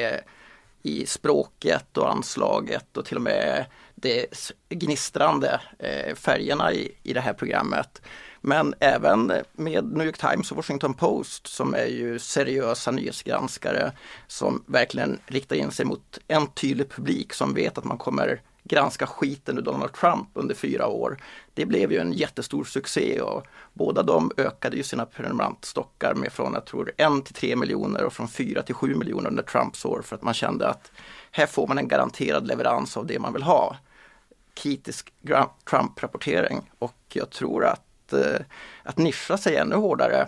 i 0.84 1.06
språket 1.06 1.98
och 1.98 2.12
anslaget 2.12 2.98
och 2.98 3.06
till 3.06 3.18
och 3.18 3.24
med 3.24 3.66
de 3.96 4.26
gnistrande 4.70 5.62
eh, 5.80 6.16
färgerna 6.16 6.74
i, 6.74 6.92
i 7.04 7.14
det 7.14 7.22
här 7.22 7.34
programmet. 7.34 8.02
Men 8.42 8.74
även 8.80 9.32
med 9.54 9.86
New 9.86 10.08
York 10.08 10.18
Times 10.18 10.52
och 10.52 10.58
Washington 10.58 10.94
Post 10.94 11.48
som 11.48 11.74
är 11.74 11.86
ju 11.86 12.20
seriösa 12.20 12.92
nyhetsgranskare 12.92 13.92
som 14.28 14.64
verkligen 14.68 15.20
riktar 15.26 15.56
in 15.56 15.72
sig 15.72 15.86
mot 15.86 16.20
en 16.28 16.48
tydlig 16.48 16.90
publik 16.90 17.34
som 17.34 17.54
vet 17.54 17.78
att 17.78 17.84
man 17.84 17.98
kommer 17.98 18.42
granska 18.64 19.08
skiten 19.08 19.58
ur 19.58 19.62
Donald 19.62 19.94
Trump 19.94 20.30
under 20.34 20.56
fyra 20.56 20.88
år. 20.88 21.18
Det 21.54 21.66
blev 21.66 21.92
ju 21.92 21.98
en 21.98 22.14
jättestor 22.14 22.64
succé 22.64 23.22
och 23.22 23.48
båda 23.74 24.04
de 24.04 24.32
ökade 24.38 24.78
ju 24.78 24.84
sina 24.84 25.06
prenumerantstockar 25.06 26.14
med 26.14 26.32
från 26.32 26.54
jag 26.54 26.66
tror 26.66 26.92
en 26.98 27.22
till 27.22 27.34
tre 27.34 27.56
miljoner 27.56 28.04
och 28.04 28.14
från 28.14 28.28
fyra 28.28 28.62
till 28.62 28.76
sju 28.76 28.96
miljoner 28.96 29.30
under 29.30 29.44
Trumps 29.44 29.86
år 29.86 30.02
för 30.02 30.16
att 30.16 30.24
man 30.24 30.34
kände 30.34 30.70
att 30.70 30.92
här 31.32 31.46
får 31.46 31.68
man 31.68 31.78
en 31.78 31.88
garanterad 31.88 32.48
leverans 32.48 32.98
av 32.98 33.06
det 33.08 33.20
man 33.20 33.34
vill 33.34 33.44
ha. 33.44 33.78
Kritisk 34.54 35.14
Trump-rapportering 35.66 36.72
och 36.80 36.96
jag 37.14 37.30
tror 37.30 37.66
att 37.66 37.82
Eh, 38.14 38.42
att, 38.84 38.98
nischa 38.98 39.38
sig 39.38 39.58
ännu 39.58 39.76
hårdare 39.76 40.28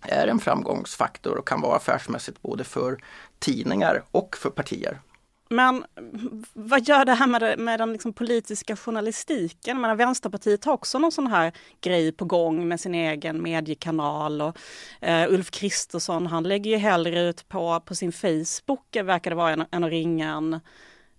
är 0.00 0.26
en 0.26 0.38
framgångsfaktor 0.38 1.36
och 1.36 1.48
kan 1.48 1.60
vara 1.60 1.76
affärsmässigt 1.76 2.42
både 2.42 2.64
för 2.64 2.98
tidningar 3.38 4.02
och 4.10 4.36
för 4.36 4.50
partier. 4.50 5.00
Men 5.52 5.84
vad 6.52 6.88
gör 6.88 7.04
det 7.04 7.14
här 7.14 7.26
med, 7.26 7.58
med 7.58 7.80
den 7.80 7.92
liksom 7.92 8.12
politiska 8.12 8.76
journalistiken? 8.76 9.80
menar, 9.80 9.94
Vänsterpartiet 9.94 10.64
har 10.64 10.72
också 10.72 10.98
någon 10.98 11.12
sån 11.12 11.26
här 11.26 11.52
grej 11.80 12.12
på 12.12 12.24
gång 12.24 12.68
med 12.68 12.80
sin 12.80 12.94
egen 12.94 13.42
mediekanal 13.42 14.42
och 14.42 14.56
eh, 15.00 15.32
Ulf 15.32 15.50
Kristersson 15.50 16.26
han 16.26 16.42
lägger 16.42 16.70
ju 16.70 16.76
hellre 16.76 17.20
ut 17.20 17.48
på, 17.48 17.80
på 17.80 17.94
sin 17.94 18.12
Facebook, 18.12 18.96
verkar 18.96 19.30
det 19.30 19.36
vara, 19.36 19.52
än, 19.52 19.64
än 19.70 19.84
att 19.84 19.90
ringa 19.90 20.32
en, 20.32 20.60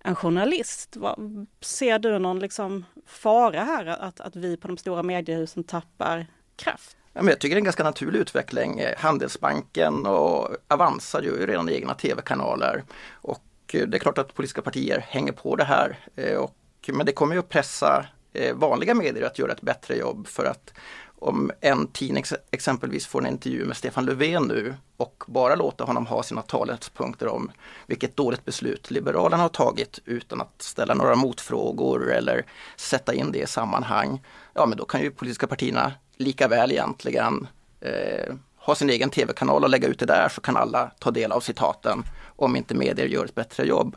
en 0.04 0.14
journalist. 0.14 0.96
Vad, 0.96 1.46
ser 1.60 1.98
du 1.98 2.18
någon 2.18 2.38
liksom 2.38 2.84
fara 3.06 3.64
här 3.64 3.86
att, 3.86 4.20
att 4.20 4.36
vi 4.36 4.56
på 4.56 4.68
de 4.68 4.76
stora 4.76 5.02
mediehusen 5.02 5.64
tappar 5.64 6.26
kraft? 6.56 6.96
Ja, 7.12 7.22
men 7.22 7.28
jag 7.28 7.40
tycker 7.40 7.54
det 7.54 7.58
är 7.58 7.60
en 7.60 7.64
ganska 7.64 7.84
naturlig 7.84 8.20
utveckling. 8.20 8.82
Handelsbanken 8.98 10.06
och 10.06 10.48
Avanza 10.68 11.22
gör 11.22 11.38
ju 11.38 11.46
redan 11.46 11.68
egna 11.68 11.94
tv-kanaler. 11.94 12.84
Och 13.10 13.42
Eh, 13.74 13.86
det 13.86 13.96
är 13.96 13.98
klart 13.98 14.18
att 14.18 14.34
politiska 14.34 14.62
partier 14.62 15.04
hänger 15.08 15.32
på 15.32 15.56
det 15.56 15.64
här. 15.64 15.98
Eh, 16.16 16.36
och, 16.36 16.56
men 16.86 17.06
det 17.06 17.12
kommer 17.12 17.34
ju 17.34 17.38
att 17.38 17.48
pressa 17.48 18.06
eh, 18.32 18.54
vanliga 18.54 18.94
medier 18.94 19.26
att 19.26 19.38
göra 19.38 19.52
ett 19.52 19.62
bättre 19.62 19.96
jobb 19.96 20.26
för 20.26 20.44
att 20.44 20.72
om 21.18 21.50
en 21.60 21.86
tidning 21.86 22.24
exempelvis 22.50 23.06
får 23.06 23.20
en 23.20 23.26
intervju 23.26 23.64
med 23.64 23.76
Stefan 23.76 24.04
Löfven 24.04 24.42
nu 24.42 24.74
och 24.96 25.24
bara 25.26 25.54
låta 25.54 25.84
honom 25.84 26.06
ha 26.06 26.22
sina 26.22 26.42
talspunkter 26.42 27.28
om 27.28 27.50
vilket 27.86 28.16
dåligt 28.16 28.44
beslut 28.44 28.90
Liberalerna 28.90 29.42
har 29.42 29.48
tagit 29.48 29.98
utan 30.04 30.40
att 30.40 30.62
ställa 30.62 30.94
några 30.94 31.14
motfrågor 31.14 32.12
eller 32.12 32.44
sätta 32.76 33.14
in 33.14 33.32
det 33.32 33.38
i 33.38 33.46
sammanhang. 33.46 34.22
Ja 34.54 34.66
men 34.66 34.78
då 34.78 34.84
kan 34.84 35.00
ju 35.00 35.10
politiska 35.10 35.46
partierna 35.46 35.92
lika 36.16 36.48
väl 36.48 36.72
egentligen 36.72 37.46
eh, 37.80 38.34
ha 38.56 38.74
sin 38.74 38.90
egen 38.90 39.10
tv-kanal 39.10 39.64
och 39.64 39.70
lägga 39.70 39.88
ut 39.88 39.98
det 39.98 40.06
där 40.06 40.28
så 40.28 40.40
kan 40.40 40.56
alla 40.56 40.90
ta 40.98 41.10
del 41.10 41.32
av 41.32 41.40
citaten 41.40 42.04
om 42.42 42.56
inte 42.56 42.74
medier 42.74 43.06
gör 43.06 43.24
ett 43.24 43.34
bättre 43.34 43.64
jobb. 43.64 43.96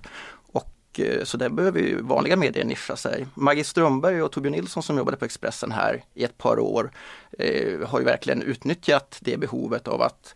Och, 0.52 1.00
eh, 1.00 1.24
så 1.24 1.38
där 1.38 1.50
behöver 1.50 1.80
ju 1.80 2.02
vanliga 2.02 2.36
medier 2.36 2.66
nischa 2.66 2.96
sig. 2.96 3.28
Maggie 3.34 3.64
Strömberg 3.64 4.22
och 4.22 4.32
Torbjörn 4.32 4.52
Nilsson 4.52 4.84
som 4.84 4.98
jobbade 4.98 5.18
på 5.18 5.25
Expressen 5.25 5.72
här 5.72 6.04
i 6.14 6.24
ett 6.24 6.38
par 6.38 6.60
år 6.60 6.92
eh, 7.40 7.88
har 7.88 8.00
ju 8.00 8.06
verkligen 8.06 8.42
utnyttjat 8.42 9.18
det 9.22 9.38
behovet 9.38 9.88
av 9.88 10.02
att 10.02 10.36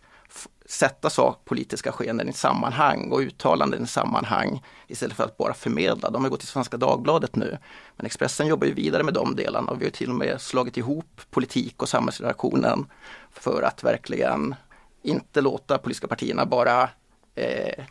sätta 0.70 1.10
sak, 1.10 1.44
politiska 1.44 1.92
skeenden 1.92 2.28
i 2.28 2.32
sammanhang 2.32 3.10
och 3.12 3.18
uttalanden 3.18 3.84
i 3.84 3.86
sammanhang 3.86 4.62
istället 4.86 5.16
för 5.16 5.24
att 5.24 5.36
bara 5.36 5.54
förmedla. 5.54 6.10
De 6.10 6.22
har 6.22 6.30
gått 6.30 6.40
till 6.40 6.48
Svenska 6.48 6.76
Dagbladet 6.76 7.36
nu. 7.36 7.58
Men 7.96 8.06
Expressen 8.06 8.46
jobbar 8.46 8.66
ju 8.66 8.74
vidare 8.74 9.02
med 9.02 9.14
de 9.14 9.36
delarna 9.36 9.72
och 9.72 9.80
vi 9.80 9.84
har 9.84 9.90
till 9.90 10.10
och 10.10 10.16
med 10.16 10.40
slagit 10.40 10.76
ihop 10.76 11.20
politik 11.30 11.82
och 11.82 11.88
samhällsredaktionen 11.88 12.86
för 13.32 13.62
att 13.62 13.84
verkligen 13.84 14.54
inte 15.02 15.40
låta 15.40 15.78
politiska 15.78 16.08
partierna 16.08 16.46
bara 16.46 16.88
eh, 17.34 17.84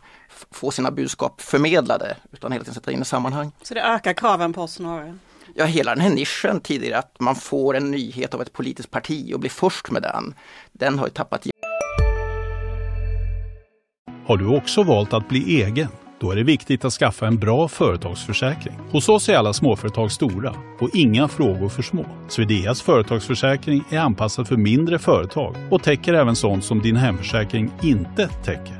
få 0.50 0.70
sina 0.70 0.90
budskap 0.90 1.40
förmedlade 1.40 2.16
utan 2.32 2.52
hela 2.52 2.64
tiden 2.64 2.74
sätta 2.74 2.92
in 2.92 3.02
i 3.02 3.04
sammanhang. 3.04 3.52
Så 3.62 3.74
det 3.74 3.82
ökar 3.82 4.12
kraven 4.12 4.52
på 4.52 4.62
oss 4.62 4.72
snarare? 4.72 5.18
Ja, 5.54 5.64
hela 5.64 5.94
den 5.94 6.00
här 6.00 6.10
nischen 6.10 6.60
tidigare 6.60 6.98
att 6.98 7.20
man 7.20 7.36
får 7.36 7.76
en 7.76 7.90
nyhet 7.90 8.34
av 8.34 8.42
ett 8.42 8.52
politiskt 8.52 8.90
parti 8.90 9.34
och 9.34 9.40
blir 9.40 9.50
först 9.50 9.90
med 9.90 10.02
den, 10.02 10.34
den 10.72 10.98
har 10.98 11.06
ju 11.06 11.12
tappat 11.12 11.46
Har 14.26 14.36
du 14.36 14.56
också 14.56 14.82
valt 14.82 15.12
att 15.12 15.28
bli 15.28 15.62
egen? 15.62 15.88
Då 16.20 16.30
är 16.30 16.36
det 16.36 16.42
viktigt 16.42 16.84
att 16.84 16.92
skaffa 16.92 17.26
en 17.26 17.38
bra 17.38 17.68
företagsförsäkring. 17.68 18.74
Hos 18.90 19.08
oss 19.08 19.28
är 19.28 19.36
alla 19.36 19.52
småföretag 19.52 20.12
stora 20.12 20.54
och 20.80 20.90
inga 20.94 21.28
frågor 21.28 21.68
för 21.68 21.82
små. 21.82 22.06
Swedeas 22.28 22.82
företagsförsäkring 22.82 23.84
är 23.90 23.98
anpassad 23.98 24.48
för 24.48 24.56
mindre 24.56 24.98
företag 24.98 25.56
och 25.70 25.82
täcker 25.82 26.14
även 26.14 26.36
sånt 26.36 26.64
som 26.64 26.82
din 26.82 26.96
hemförsäkring 26.96 27.70
inte 27.82 28.28
täcker. 28.28 28.79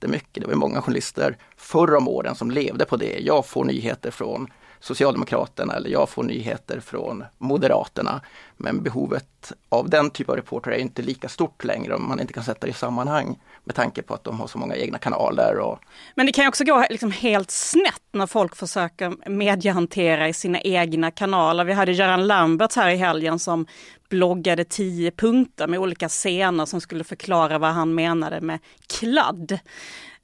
Jättemycket. 0.00 0.42
Det 0.42 0.48
var 0.48 0.54
många 0.54 0.82
journalister 0.82 1.36
förr 1.56 1.94
om 1.96 2.08
åren 2.08 2.34
som 2.34 2.50
levde 2.50 2.84
på 2.84 2.96
det. 2.96 3.18
Jag 3.20 3.46
får 3.46 3.64
nyheter 3.64 4.10
från 4.10 4.48
Socialdemokraterna 4.80 5.74
eller 5.74 5.90
jag 5.90 6.08
får 6.08 6.22
nyheter 6.22 6.80
från 6.80 7.24
Moderaterna. 7.38 8.20
Men 8.56 8.82
behovet 8.82 9.52
av 9.68 9.90
den 9.90 10.10
typen 10.10 10.32
av 10.32 10.36
reportrar 10.36 10.72
är 10.72 10.78
inte 10.78 11.02
lika 11.02 11.28
stort 11.28 11.64
längre 11.64 11.94
om 11.94 12.08
man 12.08 12.20
inte 12.20 12.32
kan 12.32 12.44
sätta 12.44 12.66
det 12.66 12.70
i 12.70 12.74
sammanhang 12.74 13.38
med 13.64 13.74
tanke 13.74 14.02
på 14.02 14.14
att 14.14 14.24
de 14.24 14.40
har 14.40 14.46
så 14.46 14.58
många 14.58 14.76
egna 14.76 14.98
kanaler. 14.98 15.58
Och... 15.58 15.78
Men 16.14 16.26
det 16.26 16.32
kan 16.32 16.48
också 16.48 16.64
gå 16.64 16.86
liksom 16.90 17.10
helt 17.10 17.50
snett 17.50 18.02
när 18.12 18.26
folk 18.26 18.56
försöker 18.56 19.30
mediehantera 19.30 20.28
i 20.28 20.32
sina 20.32 20.60
egna 20.60 21.10
kanaler. 21.10 21.64
Vi 21.64 21.72
hade 21.72 21.92
Göran 21.92 22.26
Lambert 22.26 22.76
här 22.76 22.90
i 22.90 22.96
helgen 22.96 23.38
som 23.38 23.66
bloggade 24.08 24.64
tio 24.64 25.10
punkter 25.10 25.66
med 25.66 25.78
olika 25.80 26.08
scener 26.08 26.66
som 26.66 26.80
skulle 26.80 27.04
förklara 27.04 27.58
vad 27.58 27.70
han 27.70 27.94
menade 27.94 28.40
med 28.40 28.58
kladd. 28.86 29.58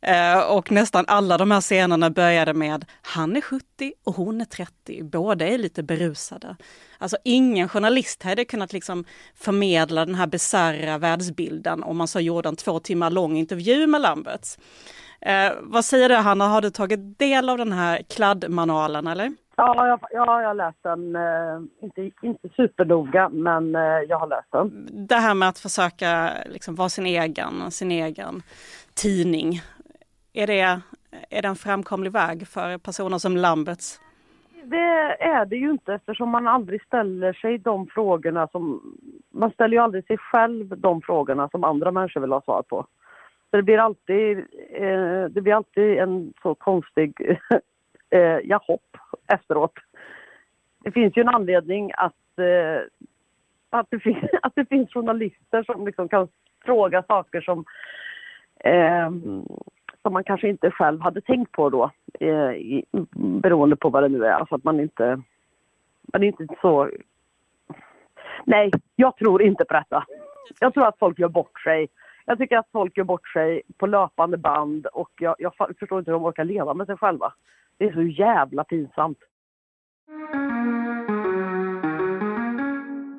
Eh, 0.01 0.41
och 0.57 0.73
nästan 0.73 1.05
alla 1.09 1.39
de 1.39 1.51
här 1.51 1.61
scenerna 1.61 2.11
började 2.11 2.55
med 2.55 2.85
han 3.03 3.37
är 3.37 3.41
70 3.41 3.93
och 4.05 4.15
hon 4.15 4.41
är 4.41 4.45
30, 4.45 5.03
båda 5.03 5.47
är 5.47 5.59
lite 5.59 5.83
berusade. 5.83 6.57
Alltså 6.99 7.17
ingen 7.25 7.69
journalist 7.69 8.23
hade 8.23 8.45
kunnat 8.45 8.73
liksom 8.73 9.05
förmedla 9.35 10.07
den 10.07 10.15
här 10.15 10.27
bisarra 10.27 10.99
världsbilden 10.99 11.83
om 11.83 11.97
man 11.97 12.09
så 12.09 12.21
gjorde 12.21 12.49
en 12.49 12.57
två 12.57 12.81
timmar 12.81 13.11
lång 13.11 13.37
intervju 13.37 13.87
med 13.87 14.01
Lamberts. 14.01 14.59
Eh, 15.21 15.53
vad 15.61 15.85
säger 15.85 16.09
du 16.09 16.15
Hanna, 16.15 16.49
har 16.49 16.63
du 16.63 16.71
tagit 16.71 17.19
del 17.19 17.51
av 17.51 17.59
den 17.59 17.73
här 17.73 18.03
kladdmanualen 18.09 19.07
eller? 19.07 19.33
Ja, 19.57 19.89
jag, 19.89 20.01
ja, 20.11 20.43
jag 20.43 20.49
har 20.49 20.55
läst 20.55 20.83
den. 20.83 21.17
Eh, 21.17 21.61
inte, 21.83 22.11
inte 22.23 22.49
supernoga, 22.57 23.29
men 23.29 23.75
eh, 23.75 23.81
jag 24.09 24.19
har 24.19 24.27
läst 24.27 24.53
den. 24.53 24.89
Det 25.07 25.15
här 25.15 25.35
med 25.35 25.49
att 25.49 25.59
försöka 25.59 26.31
liksom, 26.47 26.75
vara 26.75 26.89
sin 26.89 27.07
egen, 27.07 27.71
sin 27.71 27.91
egen 27.91 28.43
tidning. 28.95 29.61
Är 30.39 30.47
det, 30.47 30.81
är 31.31 31.43
det 31.43 31.49
en 31.49 31.57
framkomlig 31.57 32.13
väg 32.13 32.49
för 32.49 32.79
personer 32.79 33.19
som 33.19 33.37
Lamberts? 33.37 34.01
Det 34.65 35.17
är 35.21 35.45
det 35.45 35.57
ju 35.57 35.71
inte 35.71 35.95
eftersom 35.95 36.29
man 36.29 36.49
aldrig 36.49 36.83
ställer 36.83 37.33
sig 37.33 37.59
de 37.59 37.87
frågorna 37.87 38.49
som... 38.49 38.83
Man 39.31 39.51
ställer 39.51 39.77
ju 39.77 39.83
aldrig 39.83 40.07
sig 40.07 40.19
själv 40.19 40.79
de 40.79 41.03
frågorna 41.03 41.49
som 41.49 41.65
andra 41.65 41.91
människor 41.91 42.21
vill 42.21 42.33
ha 42.33 42.43
svar 42.43 42.63
på. 42.63 42.87
Så 43.51 43.57
det 43.57 43.63
blir 43.63 43.79
alltid, 43.79 44.39
eh, 44.71 45.25
det 45.31 45.41
blir 45.41 45.55
alltid 45.55 45.99
en 45.99 46.33
så 46.43 46.55
konstig 46.55 47.15
eh, 48.11 48.39
ja, 48.45 48.61
hopp 48.67 48.97
efteråt. 49.27 49.75
Det 50.85 50.93
finns 50.93 51.17
ju 51.17 51.23
en 51.23 51.29
anledning 51.29 51.93
att, 51.97 52.39
eh, 52.39 52.81
att, 53.71 53.87
det, 53.91 54.01
finns, 54.01 54.25
att 54.43 54.53
det 54.57 54.69
finns 54.69 54.93
journalister 54.93 55.63
som 55.63 55.87
liksom 55.87 56.09
kan 56.09 56.29
fråga 56.65 57.03
saker 57.03 57.41
som 57.41 57.65
eh, 58.65 59.11
som 60.07 60.13
man 60.13 60.25
kanske 60.25 60.49
inte 60.49 60.71
själv 60.71 61.01
hade 61.01 61.21
tänkt 61.21 61.53
på 61.53 61.71
då, 61.71 61.91
eh, 62.21 62.51
i, 62.51 62.85
beroende 63.43 63.77
på 63.77 63.89
vad 63.89 64.03
det 64.03 64.09
nu 64.09 64.25
är. 64.25 64.33
Alltså 64.33 64.55
att 64.55 64.65
man 64.65 64.81
inte, 64.81 65.23
man 66.13 66.23
är 66.23 66.27
inte 66.27 66.47
så... 66.61 66.91
Nej, 68.45 68.71
jag 68.97 69.17
tror 69.17 69.43
inte 69.43 69.65
på 69.65 69.75
detta. 69.75 70.05
Jag 70.61 70.75
tror 70.75 70.87
att 70.87 70.99
folk 70.99 71.19
gör 71.19 71.29
bort 71.29 71.61
sig. 71.61 71.89
Jag 72.25 72.39
tycker 72.39 72.59
att 72.59 72.69
folk 72.73 72.97
gör 72.97 73.05
bort 73.05 73.29
sig 73.29 73.63
på 73.79 73.87
löpande 73.87 74.37
band 74.37 74.87
och 74.87 75.11
jag, 75.21 75.35
jag 75.39 75.53
förstår 75.79 75.99
inte 75.99 76.11
hur 76.11 76.19
de 76.19 76.25
orkar 76.25 76.45
leva 76.45 76.75
med 76.75 76.87
sig 76.87 76.97
själva. 76.97 77.33
Det 77.79 77.85
är 77.85 77.93
så 77.93 78.03
jävla 78.03 78.65
pinsamt. 78.65 79.19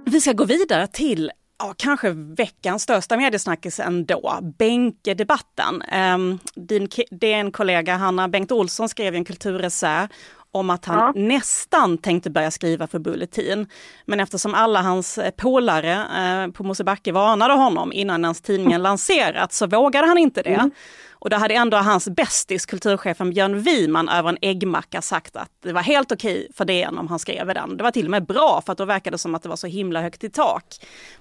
Vi 0.05 0.19
ska 0.19 0.33
gå 0.33 0.45
vidare 0.45 0.87
till 0.87 1.31
ja, 1.59 1.73
kanske 1.77 2.09
veckans 2.11 2.83
största 2.83 3.17
mediesnackis 3.17 3.79
ändå, 3.79 4.39
bänkedebatten. 4.57 5.81
Um, 6.15 6.39
din 6.55 6.87
DN-kollega 7.11 7.95
Hanna 7.95 8.27
Bengt 8.27 8.51
Olsson 8.51 8.89
skrev 8.89 9.15
en 9.15 9.25
kulturessä 9.25 10.07
om 10.51 10.69
att 10.69 10.85
han 10.85 10.97
ja. 10.97 11.21
nästan 11.21 11.97
tänkte 11.97 12.29
börja 12.29 12.51
skriva 12.51 12.87
för 12.87 12.99
Bulletin. 12.99 13.67
Men 14.05 14.19
eftersom 14.19 14.53
alla 14.53 14.81
hans 14.81 15.17
eh, 15.17 15.31
polare 15.31 15.93
eh, 15.93 16.51
på 16.51 16.63
Mosebacke 16.63 17.11
varnade 17.11 17.53
honom 17.53 17.93
innan 17.93 18.23
ens 18.23 18.41
tidningen 18.41 18.81
lanserats 18.83 19.57
så 19.57 19.67
vågade 19.67 20.07
han 20.07 20.17
inte 20.17 20.41
det. 20.41 20.49
Mm. 20.49 20.71
Och 21.19 21.29
då 21.29 21.37
hade 21.37 21.53
ändå 21.53 21.77
hans 21.77 22.09
bästis, 22.09 22.65
kulturchefen 22.65 23.29
Björn 23.29 23.59
Wiman 23.59 24.09
över 24.09 24.29
en 24.29 24.37
äggmacka 24.41 25.01
sagt 25.01 25.35
att 25.35 25.51
det 25.63 25.73
var 25.73 25.81
helt 25.81 26.11
okej 26.11 26.47
för 26.53 26.65
DN 26.65 26.97
om 26.97 27.07
han 27.07 27.19
skrev 27.19 27.47
den. 27.47 27.77
Det 27.77 27.83
var 27.83 27.91
till 27.91 28.05
och 28.05 28.11
med 28.11 28.25
bra 28.25 28.61
för 28.65 28.71
att 28.71 28.77
då 28.77 28.85
verkade 28.85 29.13
det 29.13 29.17
som 29.17 29.35
att 29.35 29.43
det 29.43 29.49
var 29.49 29.55
så 29.55 29.67
himla 29.67 30.01
högt 30.01 30.23
i 30.23 30.29
tak 30.29 30.65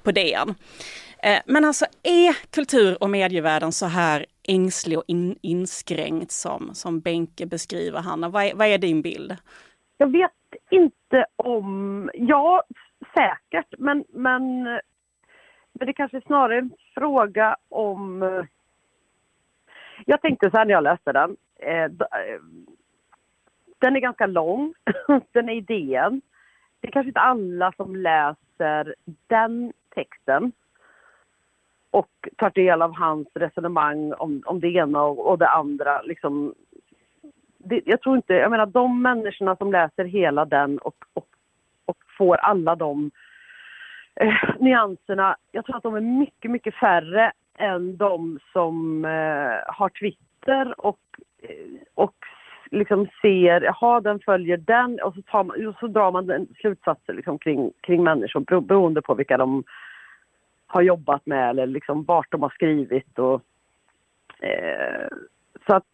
på 0.03 0.13
DN. 0.13 0.55
Eh, 1.23 1.39
men 1.47 1.65
alltså 1.65 1.87
är 2.03 2.37
kultur 2.51 3.03
och 3.03 3.11
medievärlden 3.11 3.73
så 3.73 3.87
här 3.87 4.27
ängslig 4.49 4.99
och 4.99 5.05
in, 5.07 5.39
inskränkt 5.43 6.31
som, 6.31 6.75
som 6.75 7.01
Benke 7.01 7.47
beskriver 7.47 8.01
Hanna? 8.01 8.29
Vad 8.29 8.45
är, 8.45 8.55
vad 8.55 8.67
är 8.67 8.79
din 8.79 9.03
bild? 9.03 9.37
Jag 9.99 10.13
vet 10.13 10.33
inte 10.71 11.27
om... 11.37 12.11
Ja, 12.15 12.63
säkert. 13.15 13.75
Men, 13.79 14.05
men, 14.09 14.63
men 15.73 15.87
det 15.87 15.93
kanske 15.93 16.17
är 16.17 16.21
snarare 16.27 16.59
en 16.59 16.71
fråga 16.95 17.57
om 17.69 18.23
jag 20.05 20.23
tänkte 20.23 20.51
så 20.51 20.57
här 20.57 20.65
när 20.65 20.73
jag 20.73 20.85
läste 20.85 21.13
den. 21.13 21.37
Eh, 21.57 21.85
eh 21.85 22.41
den 23.79 23.97
är 23.97 24.01
ganska 24.01 24.27
lång, 24.27 24.75
den 25.33 25.49
är 25.49 25.55
i 25.55 25.61
DN. 25.61 26.21
Det 26.81 26.89
är 26.89 26.93
kanske 26.93 27.09
inte 27.09 27.21
alla 27.21 27.73
som 27.73 27.97
läser 27.97 28.95
den 29.27 29.73
texten 29.95 30.53
och 31.97 32.29
tar 32.37 32.51
del 32.51 32.83
av 32.83 32.97
hans 32.97 33.29
resonemang 33.35 34.13
om, 34.13 34.43
om 34.47 34.61
det 34.61 34.69
ena 34.69 35.03
och, 35.03 35.31
och 35.31 35.39
det 35.39 35.49
andra. 35.49 36.03
Liksom, 36.03 36.55
det, 37.59 37.81
jag 37.85 38.01
tror 38.01 38.17
inte, 38.17 38.35
jag 38.35 38.51
menar 38.51 38.67
de 38.67 39.03
människorna 39.03 39.57
som 39.57 39.73
läser 39.73 40.05
hela 40.05 40.45
den 40.45 40.79
och, 40.79 40.97
och, 41.15 41.27
och 41.85 41.97
får 42.19 42.37
alla 42.37 42.77
de 42.77 43.11
eh, 44.21 44.35
nyanserna, 44.61 45.37
jag 45.53 45.65
tror 45.65 45.77
att 45.77 45.83
de 45.83 45.95
är 45.95 46.01
mycket, 46.01 46.51
mycket 46.51 46.75
färre 46.75 47.33
än 47.59 47.97
de 47.97 48.39
som 48.53 49.05
eh, 49.05 49.75
har 49.75 49.89
Twitter 49.89 50.81
och, 50.81 51.01
eh, 51.43 51.81
och 51.95 52.17
liksom 52.71 53.09
ser, 53.23 53.61
jaha 53.61 54.01
den 54.01 54.21
följer 54.21 54.57
den 54.57 55.01
och 55.03 55.15
så, 55.15 55.23
tar 55.23 55.45
man, 55.45 55.67
och 55.67 55.75
så 55.81 55.87
drar 55.87 56.13
man 56.13 56.27
den 56.27 56.47
slutsatser 56.61 57.13
liksom 57.13 57.39
kring, 57.39 57.73
kring 57.81 58.05
människor 58.05 58.61
beroende 58.61 59.03
på 59.03 59.15
vilka 59.15 59.37
de 59.37 59.65
har 60.77 60.83
jobbat 60.83 61.27
med 61.27 61.51
eller 61.51 61.67
liksom 61.67 62.05
vart 62.05 62.31
de 62.31 62.43
har 62.43 62.51
skrivit 62.51 63.19
och 63.19 63.43
eh, 64.41 65.09
så 65.67 65.75
att 65.75 65.85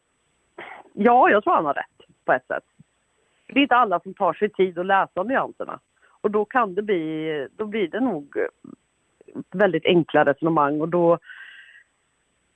ja, 0.93 1.31
jag 1.31 1.45
tror 1.45 1.55
han 1.55 1.67
har 1.67 1.75
rätt 1.75 2.09
på 2.25 2.33
ett 2.33 2.47
sätt. 2.47 2.65
Det 3.47 3.59
är 3.59 3.63
inte 3.63 3.77
alla 3.77 4.01
som 4.01 4.15
tar 4.15 4.33
sig 4.33 4.49
tid 4.51 4.79
att 4.79 4.87
läsa 4.87 5.23
nyanserna 5.23 5.81
och 6.21 6.31
då 6.31 6.45
kan 6.45 6.75
det 6.75 6.83
bli, 6.83 7.49
då 7.57 7.67
blir 7.67 7.89
det 7.89 8.01
nog 8.01 8.37
väldigt 9.51 9.87
enkla 9.87 10.25
resonemang 10.25 10.81
och 10.81 10.89
då 10.89 11.19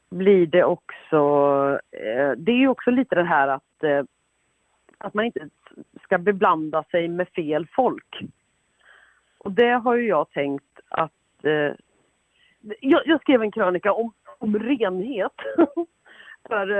blir 0.08 0.46
det 0.46 0.64
också... 0.64 1.18
Eh, 1.90 2.30
det 2.36 2.52
är 2.52 2.58
ju 2.58 2.68
också 2.68 2.90
lite 2.90 3.14
det 3.14 3.24
här 3.24 3.48
att, 3.48 3.82
eh, 3.82 4.04
att 4.98 5.14
man 5.14 5.24
inte 5.24 5.48
ska 6.02 6.18
beblanda 6.18 6.82
sig 6.82 7.08
med 7.08 7.28
fel 7.28 7.66
folk. 7.66 8.22
Och 9.38 9.52
det 9.52 9.72
har 9.72 9.94
ju 9.94 10.08
jag 10.08 10.30
tänkt 10.30 10.80
att... 10.88 11.44
Eh, 11.44 11.72
jag, 12.80 13.02
jag, 13.06 13.20
skrev 13.20 13.42
en 13.42 13.52
krönika 13.52 13.92
om, 13.92 14.12
om 14.38 14.58
renhet 14.58 15.32
för 16.48 16.70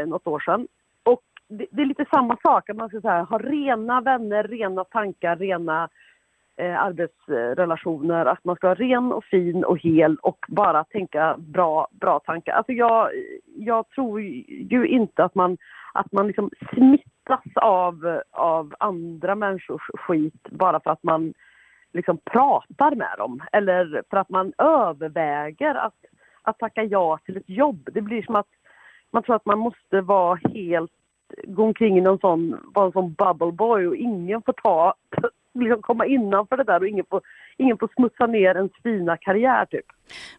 eh, 0.00 0.06
något 0.06 0.26
år 0.26 0.40
sedan. 0.40 0.68
Och 1.02 1.22
det, 1.48 1.66
det, 1.70 1.82
är 1.82 1.86
lite 1.86 2.06
samma 2.10 2.36
sak, 2.42 2.70
att 2.70 2.76
man 2.76 2.88
ska 2.88 3.00
här, 3.04 3.22
ha 3.22 3.38
rena 3.38 4.00
vänner, 4.00 4.44
rena 4.44 4.84
tankar, 4.84 5.36
rena 5.36 5.88
eh, 6.56 6.82
arbetsrelationer, 6.82 8.26
att 8.26 8.44
man 8.44 8.56
ska 8.56 8.66
vara 8.66 8.78
ren 8.78 9.12
och 9.12 9.24
fin 9.24 9.64
och 9.64 9.78
hel 9.78 10.16
och 10.16 10.38
bara 10.48 10.84
tänka 10.84 11.36
bra, 11.38 11.88
bra 11.90 12.20
tankar. 12.20 12.52
Alltså 12.52 12.72
jag, 12.72 13.10
jag 13.56 13.88
tror 13.88 14.20
ju 14.20 14.86
inte 14.86 15.24
att 15.24 15.34
man, 15.34 15.58
att 15.94 16.12
man 16.12 16.26
liksom 16.26 16.50
smittas 16.74 17.44
av, 17.54 18.20
av 18.30 18.74
andra 18.78 19.34
människors 19.34 19.90
skit 19.94 20.48
bara 20.50 20.80
för 20.80 20.90
att 20.90 21.02
man 21.02 21.34
liksom 21.92 22.18
pratar 22.18 22.94
med 22.94 23.14
dem 23.18 23.42
eller 23.52 24.02
för 24.10 24.16
att 24.16 24.28
man 24.28 24.52
överväger 24.58 25.74
att, 25.74 25.94
att 26.42 26.58
tacka 26.58 26.82
ja 26.84 27.18
till 27.24 27.36
ett 27.36 27.48
jobb. 27.48 27.88
Det 27.92 28.00
blir 28.00 28.22
som 28.22 28.36
att 28.36 28.48
man 29.10 29.22
tror 29.22 29.36
att 29.36 29.46
man 29.46 29.58
måste 29.58 30.00
vara 30.00 30.38
helt 30.54 30.92
gå 31.44 31.64
omkring 31.64 31.98
i 31.98 32.00
någon 32.00 32.18
sån, 32.18 32.70
vara 32.74 32.86
en 32.86 32.92
sån 32.92 33.12
bubble 33.12 33.52
boy 33.52 33.86
och 33.86 33.96
ingen 33.96 34.42
får 34.42 34.52
ta 34.52 34.94
liksom 35.54 35.82
komma 35.82 36.06
innanför 36.06 36.56
det 36.56 36.64
där 36.64 36.80
och 36.80 36.86
ingen 36.86 37.04
får, 37.10 37.20
ingen 37.56 37.78
får 37.78 37.90
smutsa 37.96 38.26
ner 38.26 38.54
en 38.54 38.70
fina 38.82 39.16
karriär 39.16 39.66
typ. 39.66 39.84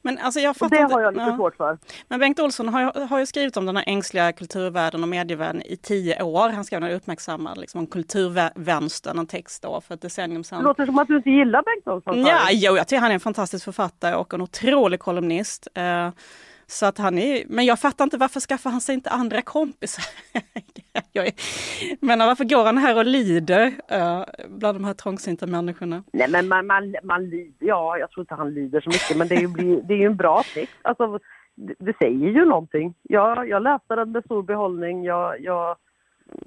Men 0.01 0.17
alltså 0.17 0.39
jag 0.39 0.55
och 0.61 0.69
det 0.69 0.81
har 0.81 1.01
jag 1.01 1.13
lite 1.13 1.25
ja. 1.25 1.35
svårt 1.35 1.55
för. 1.55 1.77
Men 2.07 2.19
Bengt 2.19 2.39
Olsson 2.39 2.69
har, 2.69 3.07
har 3.07 3.19
ju 3.19 3.25
skrivit 3.25 3.57
om 3.57 3.65
den 3.65 3.77
här 3.77 3.83
ängsliga 3.87 4.31
kulturvärlden 4.31 5.03
och 5.03 5.09
medievärlden 5.09 5.61
i 5.61 5.77
tio 5.77 6.23
år. 6.23 6.49
Han 6.49 6.63
skrev 6.63 6.81
den 6.81 6.91
uppmärksammad 6.91 7.57
liksom, 7.57 7.79
om 7.79 7.87
kulturvänstern, 7.87 9.19
en 9.19 9.27
text 9.27 9.63
då 9.63 9.81
för 9.81 9.93
ett 9.93 10.01
decennium 10.01 10.43
sedan. 10.43 10.59
Det 10.59 10.63
låter 10.63 10.85
som 10.85 10.99
att 10.99 11.07
du 11.07 11.17
inte 11.17 11.29
gillar 11.29 11.63
Bengt 11.63 11.87
Olsson. 11.87 12.25
Ja, 12.25 12.39
jo, 12.51 12.77
jag 12.77 12.87
tycker 12.87 13.01
han 13.01 13.09
är 13.09 13.13
en 13.13 13.19
fantastisk 13.19 13.65
författare 13.65 14.15
och 14.15 14.33
en 14.33 14.41
otrolig 14.41 14.99
kolumnist. 14.99 15.67
Uh, 15.77 16.09
så 16.73 16.85
att 16.85 16.97
han 16.97 17.17
är, 17.17 17.43
men 17.47 17.65
jag 17.65 17.79
fattar 17.79 18.03
inte 18.03 18.17
varför 18.17 18.39
skaffar 18.39 18.69
han 18.69 18.81
sig 18.81 18.95
inte 18.95 19.09
andra 19.09 19.41
kompisar? 19.41 20.05
jag 21.11 21.27
är, 21.27 21.33
men 21.99 22.19
varför 22.19 22.43
går 22.43 22.65
han 22.65 22.77
här 22.77 22.97
och 22.97 23.05
lider 23.05 23.65
uh, 23.67 24.23
bland 24.47 24.75
de 24.75 24.83
här 24.83 24.93
trångsynta 24.93 25.47
människorna? 25.47 26.03
Nej 26.13 26.27
men 26.29 26.47
man, 26.47 26.67
man, 26.67 26.95
man 27.03 27.29
lider, 27.29 27.53
ja 27.59 27.97
jag 27.97 28.11
tror 28.11 28.21
inte 28.23 28.35
han 28.35 28.53
lider 28.53 28.81
så 28.81 28.89
mycket 28.89 29.17
men 29.17 29.27
det 29.27 29.35
är 29.35 29.41
ju, 29.41 29.81
det 29.81 29.93
är 29.93 29.97
ju 29.97 30.05
en 30.05 30.17
bra 30.17 30.43
text. 30.53 30.75
Alltså, 30.81 31.19
det, 31.55 31.73
det 31.79 31.97
säger 31.97 32.29
ju 32.29 32.45
någonting. 32.45 32.93
Jag, 33.03 33.49
jag 33.49 33.63
läste 33.63 33.95
den 33.95 34.11
med 34.11 34.23
stor 34.25 34.43
behållning. 34.43 35.03
Jag, 35.03 35.41
jag, 35.41 35.77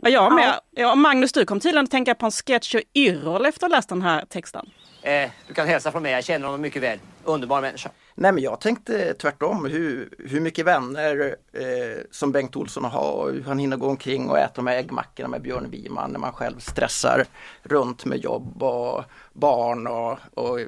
Ja, 0.03 0.11
jag 0.11 0.35
med. 0.35 0.55
Ja, 0.71 0.95
Magnus, 0.95 1.33
du 1.33 1.45
kom 1.45 1.61
tydligen 1.61 1.85
att 1.85 1.91
tänka 1.91 2.15
på 2.15 2.27
en 2.27 2.33
sketch 2.33 2.75
och 2.75 2.81
Yrrol 2.95 3.47
efter 3.47 3.67
att 3.67 3.73
ha 3.73 3.77
läst 3.77 3.89
den 3.89 4.03
här 4.03 4.25
texten. 4.25 4.71
Eh, 5.03 5.31
du 5.49 5.55
kan 5.55 5.67
hälsa 5.67 5.93
från 5.93 6.03
mig, 6.03 6.12
jag 6.12 6.25
känner 6.25 6.47
honom 6.47 6.61
mycket 6.61 6.83
väl. 6.83 6.99
Underbar 7.27 7.61
människa. 7.61 7.91
Nej 8.15 8.33
men 8.33 8.43
jag 8.43 8.61
tänkte 8.61 9.15
tvärtom, 9.15 9.65
hur, 9.65 10.15
hur 10.19 10.41
mycket 10.41 10.67
vänner 10.67 11.37
eh, 11.53 12.03
som 12.11 12.33
Bengt 12.33 12.57
Olsson 12.57 12.85
har, 12.85 13.31
hur 13.33 13.43
han 13.43 13.59
hinner 13.59 13.77
gå 13.77 13.89
omkring 13.89 14.31
och 14.31 14.39
äta 14.39 14.53
de 14.55 14.67
här 14.67 14.77
äggmackorna 14.77 15.29
med 15.29 15.43
Björn 15.43 15.71
Wiman 15.71 16.11
när 16.11 16.19
man 16.19 16.33
själv 16.33 16.59
stressar 16.59 17.25
runt 17.62 18.05
med 18.05 18.19
jobb 18.19 18.62
och 18.62 19.05
barn 19.33 19.87
och, 19.87 20.19
och 20.35 20.61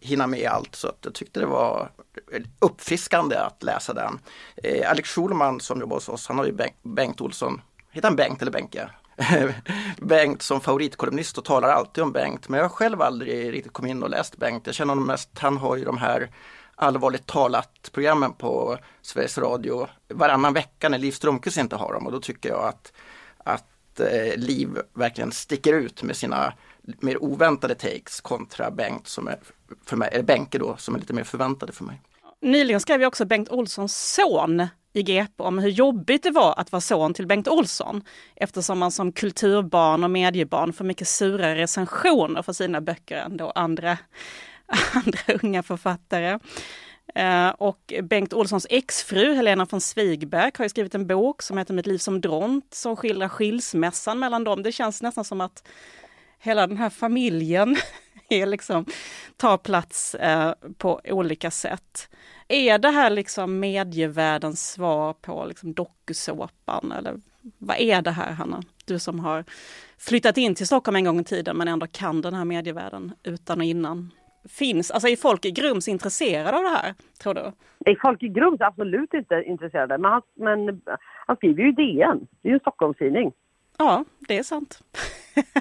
hinna 0.00 0.26
med 0.26 0.50
allt. 0.50 0.74
Så 0.74 0.88
att 0.88 0.98
jag 1.02 1.14
tyckte 1.14 1.40
det 1.40 1.46
var 1.46 1.90
uppfriskande 2.58 3.36
att 3.36 3.62
läsa 3.62 3.94
den. 3.94 4.18
Eh, 4.56 4.90
Alex 4.90 5.10
Schulman 5.10 5.60
som 5.60 5.80
jobbar 5.80 5.96
hos 5.96 6.08
oss, 6.08 6.28
han 6.28 6.38
har 6.38 6.44
ju 6.44 6.52
Bengt, 6.52 6.82
Bengt 6.82 7.20
Olsson, 7.20 7.60
heter 7.90 8.08
han 8.08 8.16
Bengt 8.16 8.42
eller 8.42 8.52
Benke? 8.52 8.90
Bengt 9.98 10.42
som 10.42 10.60
favoritkolumnist 10.60 11.38
och 11.38 11.44
talar 11.44 11.68
alltid 11.68 12.04
om 12.04 12.12
Bengt. 12.12 12.48
Men 12.48 12.58
jag 12.58 12.64
har 12.64 12.74
själv 12.74 13.02
aldrig 13.02 13.52
riktigt 13.52 13.72
kommit 13.72 13.90
in 13.90 14.02
och 14.02 14.10
läst 14.10 14.36
Bengt. 14.36 14.66
Jag 14.66 14.74
känner 14.74 14.90
honom 14.90 15.06
mest, 15.06 15.30
han 15.38 15.56
har 15.56 15.76
ju 15.76 15.84
de 15.84 15.98
här 15.98 16.30
allvarligt 16.74 17.26
talat 17.26 17.90
programmen 17.92 18.32
på 18.32 18.78
Sveriges 19.02 19.38
Radio 19.38 19.88
varannan 20.08 20.52
vecka 20.52 20.88
när 20.88 20.98
Liv 20.98 21.12
Strömquist 21.12 21.58
inte 21.58 21.76
har 21.76 21.92
dem 21.92 22.06
och 22.06 22.12
då 22.12 22.20
tycker 22.20 22.48
jag 22.48 22.64
att, 22.64 22.92
att 23.38 24.00
eh, 24.00 24.36
Liv 24.36 24.78
verkligen 24.94 25.32
sticker 25.32 25.72
ut 25.72 26.02
med 26.02 26.16
sina 26.16 26.52
mer 26.82 27.22
oväntade 27.22 27.74
takes 27.74 28.20
kontra 28.20 28.70
Bengt 28.70 29.08
som 29.08 29.28
är 29.28 29.38
för 29.84 29.96
mig, 29.96 30.08
eller 30.12 30.24
Benke 30.24 30.58
då, 30.58 30.76
som 30.76 30.94
är 30.94 30.98
lite 30.98 31.12
mer 31.12 31.24
förväntade 31.24 31.72
för 31.72 31.84
mig. 31.84 32.00
Nyligen 32.42 32.80
skrev 32.80 33.00
jag 33.00 33.08
också 33.08 33.24
Bengt 33.24 33.48
Olssons 33.48 34.14
son 34.14 34.66
i 34.92 35.02
GP 35.02 35.42
om 35.42 35.58
hur 35.58 35.70
jobbigt 35.70 36.22
det 36.22 36.30
var 36.30 36.54
att 36.56 36.72
vara 36.72 36.80
son 36.80 37.14
till 37.14 37.26
Bengt 37.26 37.48
Olsson 37.48 38.02
eftersom 38.36 38.78
man 38.78 38.90
som 38.90 39.12
kulturbarn 39.12 40.04
och 40.04 40.10
mediebarn 40.10 40.72
får 40.72 40.84
mycket 40.84 41.08
sura 41.08 41.54
recensioner 41.54 42.42
för 42.42 42.52
sina 42.52 42.80
böcker 42.80 43.16
än 43.16 43.36
då 43.36 43.50
andra, 43.50 43.98
andra 44.92 45.34
unga 45.42 45.62
författare. 45.62 46.38
Eh, 47.14 47.48
och 47.48 47.92
Bengt 48.02 48.32
Olssons 48.32 48.66
exfru 48.70 49.34
Helena 49.34 49.66
von 49.70 49.80
Svigberg 49.80 50.50
har 50.58 50.68
skrivit 50.68 50.94
en 50.94 51.06
bok 51.06 51.42
som 51.42 51.58
heter 51.58 51.74
Mitt 51.74 51.86
liv 51.86 51.98
som 51.98 52.20
dront 52.20 52.74
som 52.74 52.96
skildrar 52.96 53.28
skilsmässan 53.28 54.18
mellan 54.18 54.44
dem. 54.44 54.62
Det 54.62 54.72
känns 54.72 55.02
nästan 55.02 55.24
som 55.24 55.40
att 55.40 55.68
hela 56.38 56.66
den 56.66 56.76
här 56.76 56.90
familjen 56.90 57.76
är 58.42 58.46
liksom, 58.46 58.84
tar 59.36 59.56
plats 59.56 60.16
uh, 60.22 60.52
på 60.78 61.00
olika 61.04 61.50
sätt. 61.50 62.10
Är 62.48 62.78
det 62.78 62.90
här 62.90 63.10
liksom 63.10 63.60
medievärldens 63.60 64.72
svar 64.72 65.12
på 65.12 65.44
liksom 65.44 65.74
dokusåpan 65.74 66.92
eller 66.92 67.14
vad 67.58 67.76
är 67.80 68.02
det 68.02 68.10
här 68.10 68.32
Hanna? 68.32 68.62
Du 68.84 68.98
som 68.98 69.20
har 69.20 69.44
flyttat 69.98 70.36
in 70.36 70.54
till 70.54 70.66
Stockholm 70.66 70.96
en 70.96 71.04
gång 71.04 71.20
i 71.20 71.24
tiden 71.24 71.56
men 71.56 71.68
ändå 71.68 71.86
kan 71.86 72.20
den 72.20 72.34
här 72.34 72.44
medievärlden 72.44 73.12
utan 73.22 73.58
och 73.58 73.64
innan. 73.64 74.10
Finns, 74.48 74.90
alltså 74.90 75.08
är 75.08 75.16
folk 75.16 75.44
i 75.44 75.50
Grums 75.50 75.88
intresserade 75.88 76.56
av 76.56 76.62
det 76.62 76.68
här, 76.68 76.94
tror 77.22 77.34
du? 77.34 77.52
Är 77.84 77.98
folk 78.02 78.22
i 78.22 78.28
Grums 78.28 78.60
absolut 78.60 79.14
inte 79.14 79.42
intresserade, 79.46 79.98
men 79.98 80.12
han, 80.12 80.22
men 80.34 80.82
han 81.26 81.36
skriver 81.36 81.62
ju 81.62 81.68
i 81.68 81.72
DN, 81.72 82.26
det 82.42 82.48
är 82.48 82.50
ju 82.50 82.54
en 82.54 82.60
Stockholmstidning. 82.60 83.32
Ja, 83.78 84.04
det 84.18 84.38
är 84.38 84.42
sant. 84.42 84.82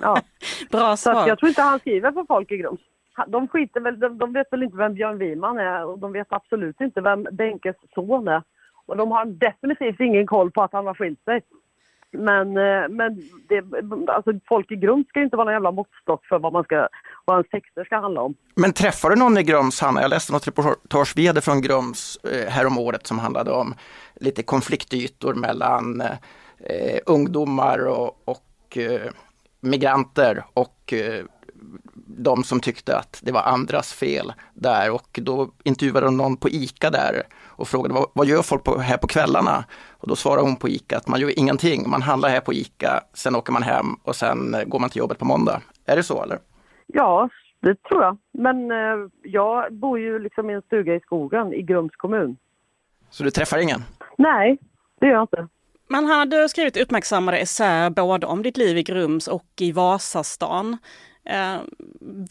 Ja. 0.02 0.22
Bra 0.72 0.98
svar. 0.98 1.24
Så 1.24 1.30
jag 1.30 1.40
tror 1.40 1.50
inte 1.50 1.62
han 1.62 1.80
skriver 1.80 2.12
för 2.12 2.26
folk 2.28 2.52
i 2.52 2.58
Grums 2.58 2.82
de 3.28 3.48
skiter 3.48 3.80
väl, 3.80 4.00
de, 4.00 4.18
de, 4.18 4.34
vet 4.34 4.48
väl 4.54 4.64
inte 4.64 4.78
vem 4.78 4.94
Björn 4.94 5.18
Wiman 5.18 5.58
är 5.58 5.86
och 5.86 6.00
de 6.00 6.12
vet 6.12 6.28
absolut 6.30 6.82
inte 6.82 7.02
vem 7.02 7.28
Benkes 7.32 7.76
son 7.94 8.28
är. 8.28 8.44
Och 8.86 8.98
de 8.98 9.12
har 9.12 9.26
definitivt 9.26 10.00
ingen 10.00 10.28
koll 10.28 10.52
på 10.52 10.64
att 10.64 10.74
han 10.74 10.88
har 10.88 10.94
skilt 10.94 11.24
sig. 11.24 11.42
Men, 12.12 12.58
eh, 12.58 12.90
men 12.90 13.22
det, 13.50 13.64
alltså 14.12 14.32
folk 14.48 14.72
i 14.72 14.76
Grums 14.76 15.08
ska 15.08 15.22
inte 15.22 15.36
vara 15.36 15.46
någon 15.46 15.54
jävla 15.54 15.72
måttstock 15.72 16.26
för 16.26 16.40
vad, 16.40 16.54
man 16.54 16.64
ska, 16.64 16.88
vad 17.26 17.36
ens 17.36 17.50
texter 17.50 17.84
ska 17.84 18.00
handla 18.00 18.22
om. 18.22 18.36
Men 18.56 18.74
träffar 18.74 19.10
du 19.10 19.16
någon 19.16 19.38
i 19.38 19.44
Grums, 19.44 19.82
Hanna? 19.82 20.02
Jag 20.02 20.10
läste 20.10 20.34
något 20.34 20.48
reportage 20.48 21.14
vi 21.16 21.28
hade 21.28 21.42
från 21.42 21.62
Grums 21.62 22.18
eh, 22.24 22.50
häromåret 22.52 23.08
som 23.08 23.20
handlade 23.20 23.52
om 23.52 23.74
lite 24.16 24.44
konfliktytor 24.44 25.34
mellan 25.34 26.02
eh, 26.02 27.00
ungdomar 27.06 27.88
och, 27.88 28.22
och 28.26 28.78
eh, 28.78 29.12
migranter 29.62 30.46
och 30.54 30.94
eh, 30.94 31.26
de 32.06 32.44
som 32.44 32.60
tyckte 32.60 32.98
att 32.98 33.22
det 33.24 33.32
var 33.32 33.42
andras 33.42 33.94
fel 33.94 34.34
där 34.54 34.92
och 34.92 35.20
då 35.22 35.50
intervjuade 35.64 36.08
de 36.08 36.18
någon 36.18 36.38
på 36.38 36.50
ICA 36.50 36.90
där 36.90 37.24
och 37.46 37.68
frågade 37.68 37.94
vad, 37.94 38.10
vad 38.14 38.28
gör 38.28 38.42
folk 38.42 38.64
på, 38.64 38.80
här 38.80 38.98
på 38.98 39.08
kvällarna? 39.08 39.64
Och 39.90 40.08
då 40.08 40.16
svarade 40.16 40.42
hon 40.42 40.56
på 40.56 40.70
ICA 40.70 40.98
att 40.98 41.08
man 41.08 41.20
gör 41.20 41.40
ingenting, 41.40 41.90
man 41.90 42.02
handlar 42.02 42.30
här 42.30 42.40
på 42.40 42.54
ICA, 42.54 43.04
sen 43.14 43.36
åker 43.36 43.54
man 43.54 43.64
hem 43.64 43.86
och 44.04 44.16
sen 44.16 44.56
går 44.66 44.80
man 44.80 44.90
till 44.90 45.00
jobbet 45.00 45.20
på 45.20 45.26
måndag. 45.26 45.62
Är 45.86 45.96
det 45.96 46.04
så 46.04 46.24
eller? 46.24 46.40
Ja, 46.88 47.30
det 47.62 47.84
tror 47.84 48.04
jag. 48.04 48.18
Men 48.32 48.72
eh, 48.72 49.10
jag 49.24 49.74
bor 49.74 50.00
ju 50.00 50.20
liksom 50.20 50.50
i 50.50 50.54
en 50.54 50.62
stuga 50.62 50.96
i 50.96 51.00
skogen 51.00 51.54
i 51.54 51.62
Grums 51.62 51.96
kommun. 51.96 52.38
Så 53.10 53.24
du 53.24 53.32
träffar 53.32 53.58
ingen? 53.58 53.82
Nej, 54.18 54.58
det 55.00 55.08
gör 55.08 55.14
jag 55.14 55.24
inte. 55.24 55.48
Men 55.90 56.06
han 56.06 56.20
hade 56.20 56.50
skrivit 56.50 56.78
uppmärksammade 56.78 57.38
essäer 57.38 57.90
både 57.90 58.28
om 58.28 58.44
ditt 58.44 58.58
liv 58.58 58.78
i 58.78 58.84
Grums 58.84 59.28
och 59.28 59.48
i 59.62 59.72
Vasastan. 59.72 60.78
Eh, 61.26 61.62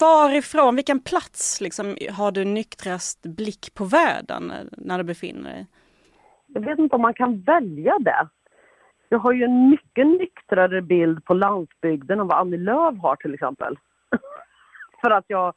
varifrån, 0.01 0.77
vilken 0.77 1.01
plats 1.01 1.61
liksom, 1.61 1.97
har 2.13 2.33
du 2.33 2.45
nyktrast 2.45 3.23
blick 3.23 3.75
på 3.75 3.85
världen 3.85 4.51
eh, 4.51 4.57
när 4.71 4.99
du 4.99 5.05
befinner 5.05 5.51
dig? 5.51 5.67
Jag 6.47 6.61
vet 6.61 6.79
inte 6.79 6.95
om 6.95 7.03
man 7.03 7.15
kan 7.15 7.41
välja 7.41 7.99
det. 7.99 8.29
Jag 9.09 9.19
har 9.19 9.33
ju 9.33 9.45
en 9.45 9.71
mycket 9.71 10.07
nyktrare 10.07 10.83
bild 10.83 11.25
på 11.25 11.35
landsbygden 11.35 12.21
än 12.21 12.27
vad 12.27 12.39
Annie 12.39 12.57
Lööf 12.57 12.99
har 13.03 13.17
till 13.17 13.35
exempel. 13.35 13.79
För 15.01 15.11
att 15.11 15.25
jag 15.29 15.55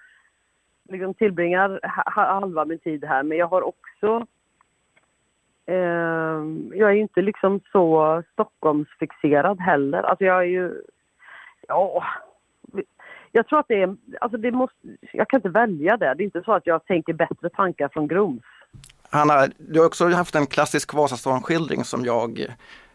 liksom 0.89 1.13
tillbringar 1.13 1.79
halva 2.05 2.65
min 2.65 2.79
tid 2.79 3.05
här 3.05 3.23
men 3.23 3.37
jag 3.37 3.47
har 3.47 3.61
också 3.61 4.27
Ehm, 5.71 6.71
jag 6.75 6.89
är 6.89 6.93
ju 6.93 7.01
inte 7.01 7.21
liksom 7.21 7.59
så 7.71 8.23
Stockholmsfixerad 8.33 9.59
heller. 9.59 10.03
Alltså 10.03 10.25
jag 10.25 10.37
är 10.37 10.47
ju... 10.47 10.81
Ja, 11.67 12.03
jag 13.31 13.47
tror 13.47 13.59
att 13.59 13.67
det 13.67 13.81
är, 13.81 13.95
alltså 14.21 14.37
det 14.37 14.51
måste, 14.51 14.77
jag 15.13 15.29
kan 15.29 15.37
inte 15.37 15.49
välja 15.49 15.97
det. 15.97 16.13
Det 16.13 16.23
är 16.23 16.25
inte 16.25 16.43
så 16.45 16.53
att 16.53 16.67
jag 16.67 16.85
tänker 16.85 17.13
bättre 17.13 17.49
tankar 17.49 17.89
från 17.93 18.07
Grums. 18.07 18.43
Hanna, 19.09 19.47
du 19.57 19.79
har 19.79 19.87
också 19.87 20.09
haft 20.09 20.35
en 20.35 20.47
klassisk 20.47 20.93
Vasastan-skildring 20.93 21.83
som 21.83 22.05
jag 22.05 22.45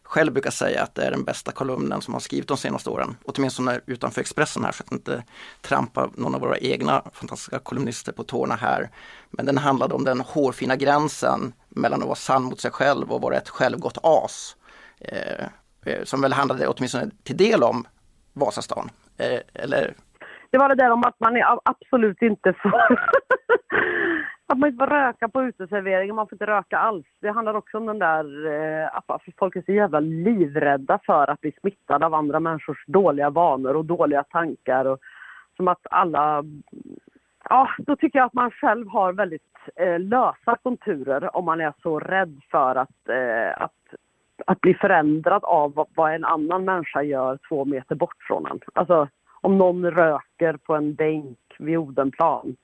själv 0.02 0.32
brukar 0.32 0.50
säga 0.50 0.82
att 0.82 0.94
det 0.94 1.02
är 1.02 1.10
den 1.10 1.24
bästa 1.24 1.52
kolumnen 1.52 2.00
som 2.00 2.14
har 2.14 2.20
skrivit 2.20 2.48
de 2.48 2.56
senaste 2.56 2.90
åren. 2.90 3.16
Åtminstone 3.24 3.80
utanför 3.86 4.20
Expressen 4.20 4.64
här 4.64 4.72
så 4.72 4.82
att 4.82 4.92
inte 4.92 5.24
trampa 5.60 6.10
någon 6.14 6.34
av 6.34 6.40
våra 6.40 6.58
egna 6.58 7.02
fantastiska 7.12 7.58
kolumnister 7.58 8.12
på 8.12 8.22
tårna 8.22 8.54
här. 8.54 8.88
Men 9.30 9.46
den 9.46 9.58
handlade 9.58 9.94
om 9.94 10.04
den 10.04 10.20
hårfina 10.20 10.76
gränsen 10.76 11.52
mellan 11.76 12.00
att 12.00 12.06
vara 12.06 12.14
sann 12.14 12.42
mot 12.42 12.60
sig 12.60 12.70
själv 12.70 13.12
och 13.12 13.20
vara 13.20 13.36
ett 13.36 13.48
självgott 13.48 13.98
as. 14.02 14.56
Eh, 15.00 15.46
eh, 15.86 16.04
som 16.04 16.20
väl 16.20 16.32
handlade 16.32 16.68
åtminstone 16.68 17.10
till 17.24 17.36
del 17.36 17.62
om 17.62 17.84
Vasastan. 18.32 18.88
Eh, 19.18 19.40
eller 19.64 19.94
det 20.50 20.58
var 20.58 20.68
det 20.68 20.74
där 20.74 20.90
om 20.90 21.04
att 21.04 21.20
man 21.20 21.36
är 21.36 21.58
absolut 21.62 22.22
inte 22.22 22.52
får... 22.52 22.72
att 24.46 24.58
man 24.58 24.68
inte 24.68 24.84
får 24.84 24.86
röka 24.86 25.28
på 25.28 25.42
uteserveringen, 25.42 26.16
man 26.16 26.26
får 26.28 26.34
inte 26.34 26.46
röka 26.46 26.78
alls. 26.78 27.06
Det 27.20 27.30
handlar 27.30 27.54
också 27.54 27.78
om 27.78 27.86
den 27.86 27.98
där 27.98 28.46
eh, 28.46 28.96
att 28.96 29.22
folk 29.38 29.56
är 29.56 29.62
så 29.62 29.72
jävla 29.72 30.00
livrädda 30.00 30.98
för 31.06 31.30
att 31.30 31.40
bli 31.40 31.52
smittade 31.60 32.06
av 32.06 32.14
andra 32.14 32.40
människors 32.40 32.84
dåliga 32.86 33.30
vanor 33.30 33.76
och 33.76 33.84
dåliga 33.84 34.22
tankar. 34.22 34.84
Och, 34.84 34.98
som 35.56 35.68
att 35.68 35.86
alla... 35.90 36.44
Ja, 37.48 37.68
då 37.78 37.96
tycker 37.96 38.18
jag 38.18 38.26
att 38.26 38.34
man 38.34 38.50
själv 38.50 38.88
har 38.88 39.12
väldigt 39.12 39.42
eh, 39.76 40.00
lösa 40.00 40.56
konturer 40.62 41.36
om 41.36 41.44
man 41.44 41.60
är 41.60 41.72
så 41.82 41.98
rädd 42.00 42.40
för 42.50 42.74
att, 42.74 43.08
eh, 43.08 43.62
att, 43.62 43.94
att 44.46 44.60
bli 44.60 44.74
förändrad 44.74 45.44
av 45.44 45.86
vad 45.94 46.14
en 46.14 46.24
annan 46.24 46.64
människa 46.64 47.02
gör 47.02 47.38
två 47.48 47.64
meter 47.64 47.94
bort 47.94 48.16
från 48.28 48.46
en. 48.46 48.60
Alltså, 48.72 49.08
om 49.40 49.58
någon 49.58 49.90
röker 49.90 50.56
på 50.56 50.74
en 50.74 50.94
bänk 50.94 51.38
vid 51.58 51.78
Odenplan 51.78 52.56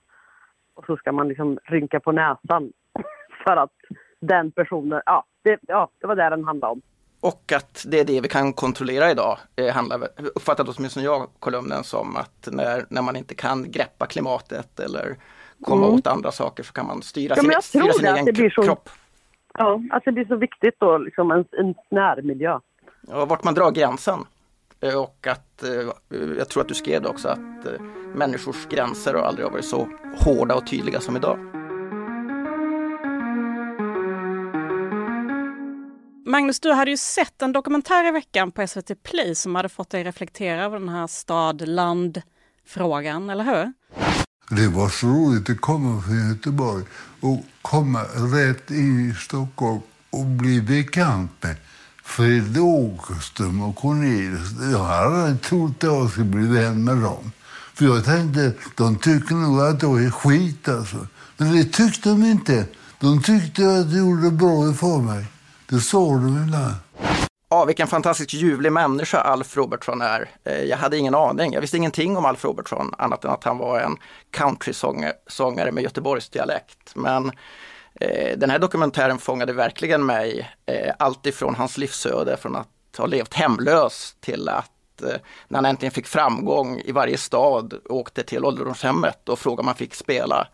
och 0.74 0.84
så 0.86 0.96
ska 0.96 1.12
man 1.12 1.28
liksom 1.28 1.58
rynka 1.64 2.00
på 2.00 2.12
näsan 2.12 2.72
för 3.44 3.56
att 3.56 3.72
den 4.20 4.50
personen, 4.50 5.02
ja 5.06 5.24
det, 5.42 5.58
ja, 5.62 5.88
det 6.00 6.06
var 6.06 6.16
det 6.16 6.30
den 6.30 6.44
handlade 6.44 6.72
om. 6.72 6.82
Och 7.22 7.52
att 7.52 7.84
det 7.88 8.00
är 8.00 8.04
det 8.04 8.20
vi 8.20 8.28
kan 8.28 8.52
kontrollera 8.52 9.10
idag, 9.10 9.38
eh, 9.56 9.74
handlar, 9.74 10.08
uppfattar 10.34 10.66
åtminstone 10.76 11.04
jag 11.06 11.28
kolumnen 11.38 11.84
som 11.84 12.16
att 12.16 12.48
när, 12.52 12.86
när 12.88 13.02
man 13.02 13.16
inte 13.16 13.34
kan 13.34 13.70
greppa 13.70 14.06
klimatet 14.06 14.80
eller 14.80 15.16
komma 15.60 15.86
mm. 15.86 15.98
åt 15.98 16.06
andra 16.06 16.32
saker 16.32 16.62
så 16.62 16.72
kan 16.72 16.86
man 16.86 17.02
styra 17.02 17.34
ja, 17.36 17.42
sin, 17.42 17.62
styra 17.62 17.92
sin 17.92 18.06
egen 18.06 18.50
så, 18.50 18.62
kropp. 18.62 18.88
Ja, 19.54 19.80
att 19.90 20.04
det 20.04 20.12
blir 20.12 20.24
så 20.24 20.36
viktigt 20.36 20.74
då, 20.78 20.98
liksom 20.98 21.30
en, 21.30 21.44
en 21.52 21.74
närmiljö. 21.90 22.58
Ja, 23.08 23.24
vart 23.24 23.44
man 23.44 23.54
drar 23.54 23.70
gränsen. 23.70 24.18
Eh, 24.80 25.02
och 25.02 25.26
att, 25.26 25.62
eh, 25.62 26.18
jag 26.38 26.48
tror 26.48 26.60
att 26.60 26.68
du 26.68 26.74
skrev 26.74 27.02
det 27.02 27.08
också, 27.08 27.28
att 27.28 27.66
eh, 27.66 27.80
människors 28.14 28.66
gränser 28.66 29.14
har 29.14 29.22
aldrig 29.22 29.50
varit 29.50 29.64
så 29.64 29.88
hårda 30.16 30.54
och 30.54 30.66
tydliga 30.66 31.00
som 31.00 31.16
idag. 31.16 31.38
Magnus, 36.32 36.60
du 36.60 36.72
hade 36.72 36.90
ju 36.90 36.96
sett 36.96 37.42
en 37.42 37.52
dokumentär 37.52 38.08
i 38.08 38.10
veckan 38.10 38.50
på 38.50 38.66
SVT 38.66 39.02
Play 39.02 39.34
som 39.34 39.54
hade 39.54 39.68
fått 39.68 39.90
dig 39.90 40.04
reflektera 40.04 40.64
över 40.64 40.78
den 40.78 40.88
här 40.88 41.06
stad-land-frågan, 41.06 43.30
eller 43.30 43.44
hur? 43.44 43.72
Det 44.56 44.68
var 44.68 44.88
så 44.88 45.06
roligt 45.06 45.50
att 45.50 45.60
komma 45.60 46.02
från 46.02 46.28
Göteborg 46.28 46.84
och 47.20 47.44
komma 47.62 48.02
rätt 48.02 48.70
in 48.70 49.10
i 49.10 49.14
Stockholm 49.14 49.80
och 50.10 50.24
bli 50.24 50.60
bekant 50.60 51.30
med 51.40 51.56
Fred 52.04 52.58
Åkerström 52.58 53.62
och 53.62 53.76
Cornelius. 53.76 54.50
Jag 54.72 54.84
hade 54.84 55.22
aldrig 55.22 55.42
trott 55.42 55.76
att 55.76 55.82
jag 55.82 56.10
skulle 56.10 56.26
bli 56.26 56.46
vän 56.46 56.84
med 56.84 56.96
dem. 56.96 57.32
För 57.74 57.84
jag 57.84 58.04
tänkte, 58.04 58.52
de 58.76 58.98
tycker 58.98 59.34
nog 59.34 59.60
att 59.60 59.82
jag 59.82 60.04
är 60.04 60.10
skit 60.10 60.68
alltså. 60.68 61.06
Men 61.36 61.56
det 61.56 61.64
tyckte 61.64 62.08
de 62.08 62.24
inte. 62.24 62.66
De 63.00 63.22
tyckte 63.22 63.62
att 63.62 63.92
jag 63.92 63.98
gjorde 63.98 64.30
bra 64.30 64.70
ifrån 64.70 65.06
mig. 65.06 65.26
Det 65.72 65.80
sa 65.80 65.98
de 65.98 66.42
ibland. 66.44 66.74
Ja, 67.48 67.64
vilken 67.64 67.86
fantastiskt 67.86 68.32
ljuvlig 68.32 68.72
människa 68.72 69.18
Alf 69.20 69.56
Robertson 69.56 70.00
är. 70.00 70.30
Eh, 70.44 70.62
jag 70.62 70.76
hade 70.76 70.98
ingen 70.98 71.14
aning. 71.14 71.52
Jag 71.52 71.60
visste 71.60 71.76
ingenting 71.76 72.16
om 72.16 72.24
Alf 72.24 72.44
Robertson 72.44 72.94
annat 72.98 73.24
än 73.24 73.30
att 73.30 73.44
han 73.44 73.58
var 73.58 73.80
en 73.80 73.96
countrysångare 74.30 75.72
med 75.72 75.82
Göteborgs 75.82 76.28
dialekt. 76.28 76.92
Men 76.94 77.32
eh, 78.00 78.38
den 78.38 78.50
här 78.50 78.58
dokumentären 78.58 79.18
fångade 79.18 79.52
verkligen 79.52 80.06
mig. 80.06 80.50
Eh, 80.66 80.94
Alltifrån 80.98 81.54
hans 81.54 81.78
livsöde, 81.78 82.36
från 82.36 82.56
att 82.56 82.68
ha 82.98 83.06
levt 83.06 83.34
hemlös 83.34 84.16
till 84.20 84.48
att 84.48 85.02
eh, 85.02 85.16
när 85.48 85.58
han 85.58 85.66
äntligen 85.66 85.92
fick 85.92 86.06
framgång 86.06 86.80
i 86.84 86.92
varje 86.92 87.18
stad 87.18 87.74
åkte 87.84 88.22
till 88.22 88.44
ålderdomshemmet 88.44 89.28
och 89.28 89.38
frågade 89.38 89.60
om 89.60 89.66
han 89.66 89.76
fick 89.76 89.94
spela. 89.94 90.48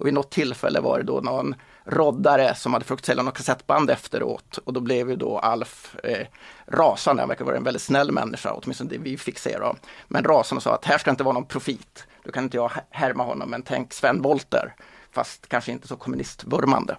Och 0.00 0.06
vid 0.06 0.14
något 0.14 0.30
tillfälle 0.30 0.80
var 0.80 0.98
det 0.98 1.04
då 1.04 1.20
någon 1.20 1.54
roddare 1.84 2.54
som 2.54 2.72
hade 2.72 2.84
försökt 2.84 3.04
sälja 3.04 3.22
något 3.22 3.36
kassettband 3.36 3.90
efteråt 3.90 4.58
och 4.64 4.72
då 4.72 4.80
blev 4.80 5.10
ju 5.10 5.16
då 5.16 5.38
Alf 5.38 5.96
eh, 6.04 6.26
rasande. 6.66 7.22
Han 7.22 7.28
verkar 7.28 7.44
vara 7.44 7.56
en 7.56 7.64
väldigt 7.64 7.82
snäll 7.82 8.12
människa, 8.12 8.52
åtminstone 8.52 8.90
det 8.90 8.98
vi 8.98 9.16
fick 9.16 9.38
se 9.38 9.58
då. 9.58 9.76
Men 10.08 10.24
rasande 10.24 10.58
och 10.58 10.62
sa 10.62 10.74
att 10.74 10.84
här 10.84 10.98
ska 10.98 11.10
inte 11.10 11.24
vara 11.24 11.34
någon 11.34 11.46
profit. 11.46 12.06
Då 12.24 12.32
kan 12.32 12.44
inte 12.44 12.56
jag 12.56 12.70
härma 12.90 13.24
honom, 13.24 13.50
men 13.50 13.62
tänk 13.62 13.92
Sven 13.92 14.22
Wollter. 14.22 14.74
Fast 15.12 15.48
kanske 15.48 15.72
inte 15.72 15.88
så 15.88 15.96
kommunistvurmande. 15.96 16.96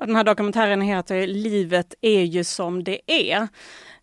Den 0.00 0.16
här 0.16 0.24
dokumentären 0.24 0.80
heter 0.80 1.26
Livet 1.26 1.94
är 2.00 2.22
ju 2.22 2.44
som 2.44 2.84
det 2.84 3.00
är. 3.06 3.48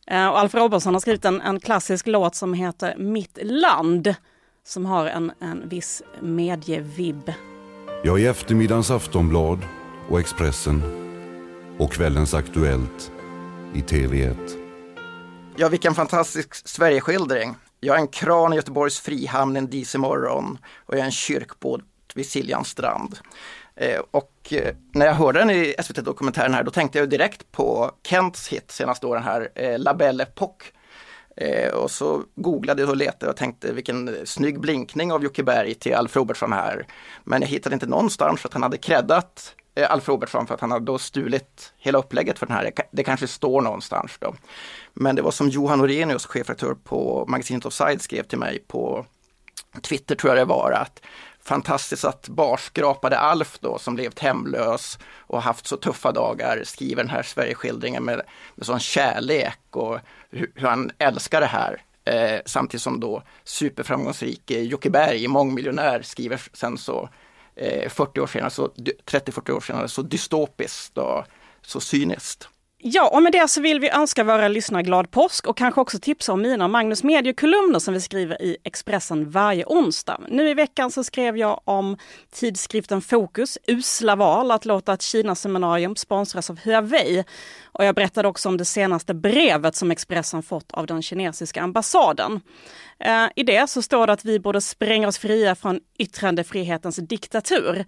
Eh, 0.08 0.28
och 0.28 0.40
Alf 0.40 0.56
Robertson 0.56 0.94
har 0.94 1.00
skrivit 1.00 1.26
en, 1.26 1.42
en 1.42 1.60
klassisk 1.60 2.08
låt 2.08 2.36
som 2.36 2.54
heter 2.54 2.98
Mitt 2.98 3.40
land 3.42 4.16
som 4.64 4.86
har 4.86 5.06
en, 5.06 5.32
en 5.40 5.70
viss 5.70 6.04
medievibb. 6.22 7.32
Ja, 8.04 8.20
i 8.20 8.26
eftermiddagens 8.26 8.92
Aftonblad 8.92 9.60
och 10.10 10.20
Expressen 10.20 10.82
och 11.80 11.92
kvällens 11.92 12.34
Aktuellt 12.34 13.12
i 13.74 13.82
TV1. 13.82 14.38
Ja, 15.56 15.70
vilken 15.70 15.96
fantastisk 15.96 16.68
Sverigeskildring. 16.68 17.56
Jag 17.80 17.96
är 17.96 18.00
en 18.00 18.08
kran 18.08 18.54
i 18.54 18.56
Göteborgs 18.56 19.00
Frihamn 19.00 19.58
en 19.58 19.70
disig 19.70 20.00
morgon 20.00 20.58
och 20.86 20.94
jag 20.94 21.02
är 21.02 21.06
en 21.06 21.12
kyrkbåt 21.12 21.82
vid 22.16 22.26
Siljans 22.26 22.68
strand. 22.68 23.20
Eh, 23.76 24.02
och 24.12 24.54
eh, 24.54 24.76
när 24.92 25.06
jag 25.06 25.14
hörde 25.14 25.40
den 25.40 25.50
i 25.50 25.76
SVT-dokumentären 25.84 26.54
här, 26.54 26.64
då 26.64 26.72
tänkte 26.72 27.00
jag 27.00 27.10
direkt 27.10 27.52
på 27.52 27.92
Kents 28.04 28.48
hit 28.48 28.72
senaste 28.72 29.08
åren 29.08 29.24
här, 29.24 29.50
eh, 29.56 29.80
La 29.80 29.94
Belle 29.94 30.24
Époque. 30.24 30.66
Eh, 31.38 31.70
och 31.70 31.92
så 31.92 32.24
googlade 32.36 32.86
och 32.86 32.98
letade 32.98 33.32
och 33.32 33.38
tänkte 33.38 33.74
vilken 33.74 34.16
snygg 34.26 34.60
blinkning 34.60 35.12
av 35.12 35.24
Jocke 35.24 35.44
Berg 35.44 35.74
till 35.74 35.94
Alf 35.94 36.16
Robertsson 36.16 36.54
här. 36.54 36.88
Men 37.24 37.42
jag 37.42 37.50
hittade 37.50 37.74
inte 37.74 37.86
någonstans 37.86 38.46
att 38.46 38.54
han 38.54 38.64
hade 38.64 38.78
creddat 38.78 39.56
eh, 39.76 39.92
Alf 39.92 40.08
Robertsson 40.08 40.48
för 40.48 40.54
att 40.54 40.62
han 40.62 40.72
hade 40.72 40.86
då 40.86 40.98
stulit 40.98 41.74
hela 41.78 42.00
upplägget 42.00 42.40
för 42.40 42.46
den 42.46 42.56
här. 42.56 42.72
Det 42.92 43.04
kanske 43.04 43.28
står 43.28 43.62
någonstans 43.62 44.18
då. 44.20 44.36
Men 44.94 45.16
det 45.16 45.22
var 45.22 45.32
som 45.32 45.50
Johan 45.50 45.82
Orenius, 45.82 46.26
chefredaktör 46.26 46.76
på 46.84 47.26
magasinet 47.28 47.66
Offside, 47.66 48.02
skrev 48.02 48.24
till 48.24 48.40
mig 48.40 48.60
på 48.68 49.06
Twitter 49.82 50.16
tror 50.16 50.32
jag 50.32 50.48
det 50.48 50.50
var 50.50 50.72
att 50.72 51.02
fantastiskt 51.48 52.06
att 52.06 52.30
barskrapade 52.30 53.20
Alf 53.20 53.58
då 53.60 53.78
som 53.78 53.98
levt 53.98 54.20
hemlös 54.20 55.00
och 55.18 55.42
haft 55.42 55.68
så 55.68 55.78
tuffa 55.78 56.12
dagar 56.12 56.62
skriver 56.64 57.04
den 57.04 57.10
här 57.10 57.24
Sverigeskildringen 57.24 58.04
med, 58.04 58.22
med 58.56 58.66
sån 58.66 58.80
kärlek 58.80 59.60
och 59.72 60.00
hur, 60.30 60.52
hur 60.56 60.68
han 60.68 60.92
älskar 60.98 61.42
det 61.42 61.48
här. 61.48 61.82
Eh, 62.06 62.40
samtidigt 62.46 62.82
som 62.82 63.00
då 63.00 63.24
superframgångsrik 63.44 64.52
Jocke 64.52 64.90
Berg, 64.90 65.28
mångmiljonär, 65.28 66.02
skriver 66.02 66.42
sen 66.54 66.78
så 66.78 67.10
eh, 67.56 67.90
40 67.90 68.20
år 68.20 68.28
senare, 68.28 68.50
30-40 68.50 69.52
år 69.52 69.60
senare, 69.60 69.88
så 69.88 70.02
dystopiskt 70.02 70.98
och 70.98 71.24
så 71.62 71.80
cyniskt. 71.80 72.50
Ja, 72.80 73.10
och 73.14 73.24
med 73.24 73.32
det 73.32 73.48
så 73.48 73.62
vill 73.62 73.80
vi 73.80 73.90
önska 73.90 74.24
våra 74.24 74.48
lyssnare 74.48 74.84
glad 74.84 75.12
påsk 75.12 75.48
och 75.48 75.58
kanske 75.58 75.82
också 75.82 76.00
tipsa 76.00 76.34
om 76.34 76.42
mina 76.42 76.64
och 76.64 76.70
Magnus 76.70 77.04
mediekolumner 77.04 77.80
som 77.80 77.94
vi 77.94 78.02
skriver 78.02 78.42
i 78.42 78.58
Expressen 78.64 79.30
varje 79.30 79.66
onsdag. 79.66 80.22
Nu 80.30 80.50
i 80.50 80.54
veckan 80.54 80.92
så 80.92 81.04
skrev 81.04 81.38
jag 81.38 81.62
om 81.64 81.98
tidskriften 82.32 83.02
Fokus, 83.02 83.58
usla 83.68 84.16
val 84.16 84.52
att 84.52 84.66
låta 84.66 84.94
ett 84.94 85.02
Kina-seminarium 85.02 85.96
sponsras 85.96 86.50
av 86.50 86.60
Huawei. 86.60 87.24
Och 87.66 87.86
jag 87.86 87.96
berättade 87.96 88.28
också 88.28 88.50
om 88.50 88.58
det 88.58 88.66
senaste 88.66 89.14
brevet 89.14 89.76
som 89.76 89.92
Expressen 89.92 90.44
fått 90.44 90.72
av 90.72 90.88
den 90.88 91.02
kinesiska 91.02 91.62
ambassaden. 91.62 92.42
Eh, 93.00 93.26
I 93.36 93.44
det 93.44 93.70
så 93.70 93.82
står 93.82 94.08
det 94.08 94.14
att 94.14 94.26
vi 94.26 94.40
borde 94.40 94.62
spränga 94.62 95.08
oss 95.08 95.18
fria 95.18 95.56
från 95.56 95.80
yttrandefrihetens 96.00 96.96
diktatur. 96.96 97.86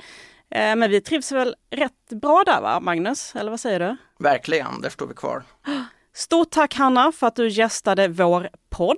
Eh, 0.51 0.75
men 0.75 0.91
vi 0.91 1.01
trivs 1.01 1.31
väl 1.31 1.55
rätt 1.71 2.09
bra 2.21 2.43
där 2.45 2.61
va, 2.61 2.79
Magnus? 2.79 3.35
Eller 3.35 3.51
vad 3.51 3.59
säger 3.59 3.79
du? 3.79 3.97
Verkligen, 4.19 4.81
där 4.81 4.89
står 4.89 5.07
vi 5.07 5.13
kvar. 5.13 5.43
Stort 6.13 6.49
tack 6.51 6.75
Hanna 6.75 7.11
för 7.11 7.27
att 7.27 7.35
du 7.35 7.49
gästade 7.49 8.07
vår 8.07 8.49
podd. 8.69 8.97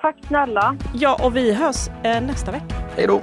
Tack 0.00 0.16
snälla. 0.28 0.76
Ja, 0.94 1.20
och 1.24 1.36
vi 1.36 1.52
hörs 1.52 1.88
eh, 2.04 2.20
nästa 2.22 2.50
vecka. 2.50 2.74
Hej 2.96 3.06
då! 3.06 3.22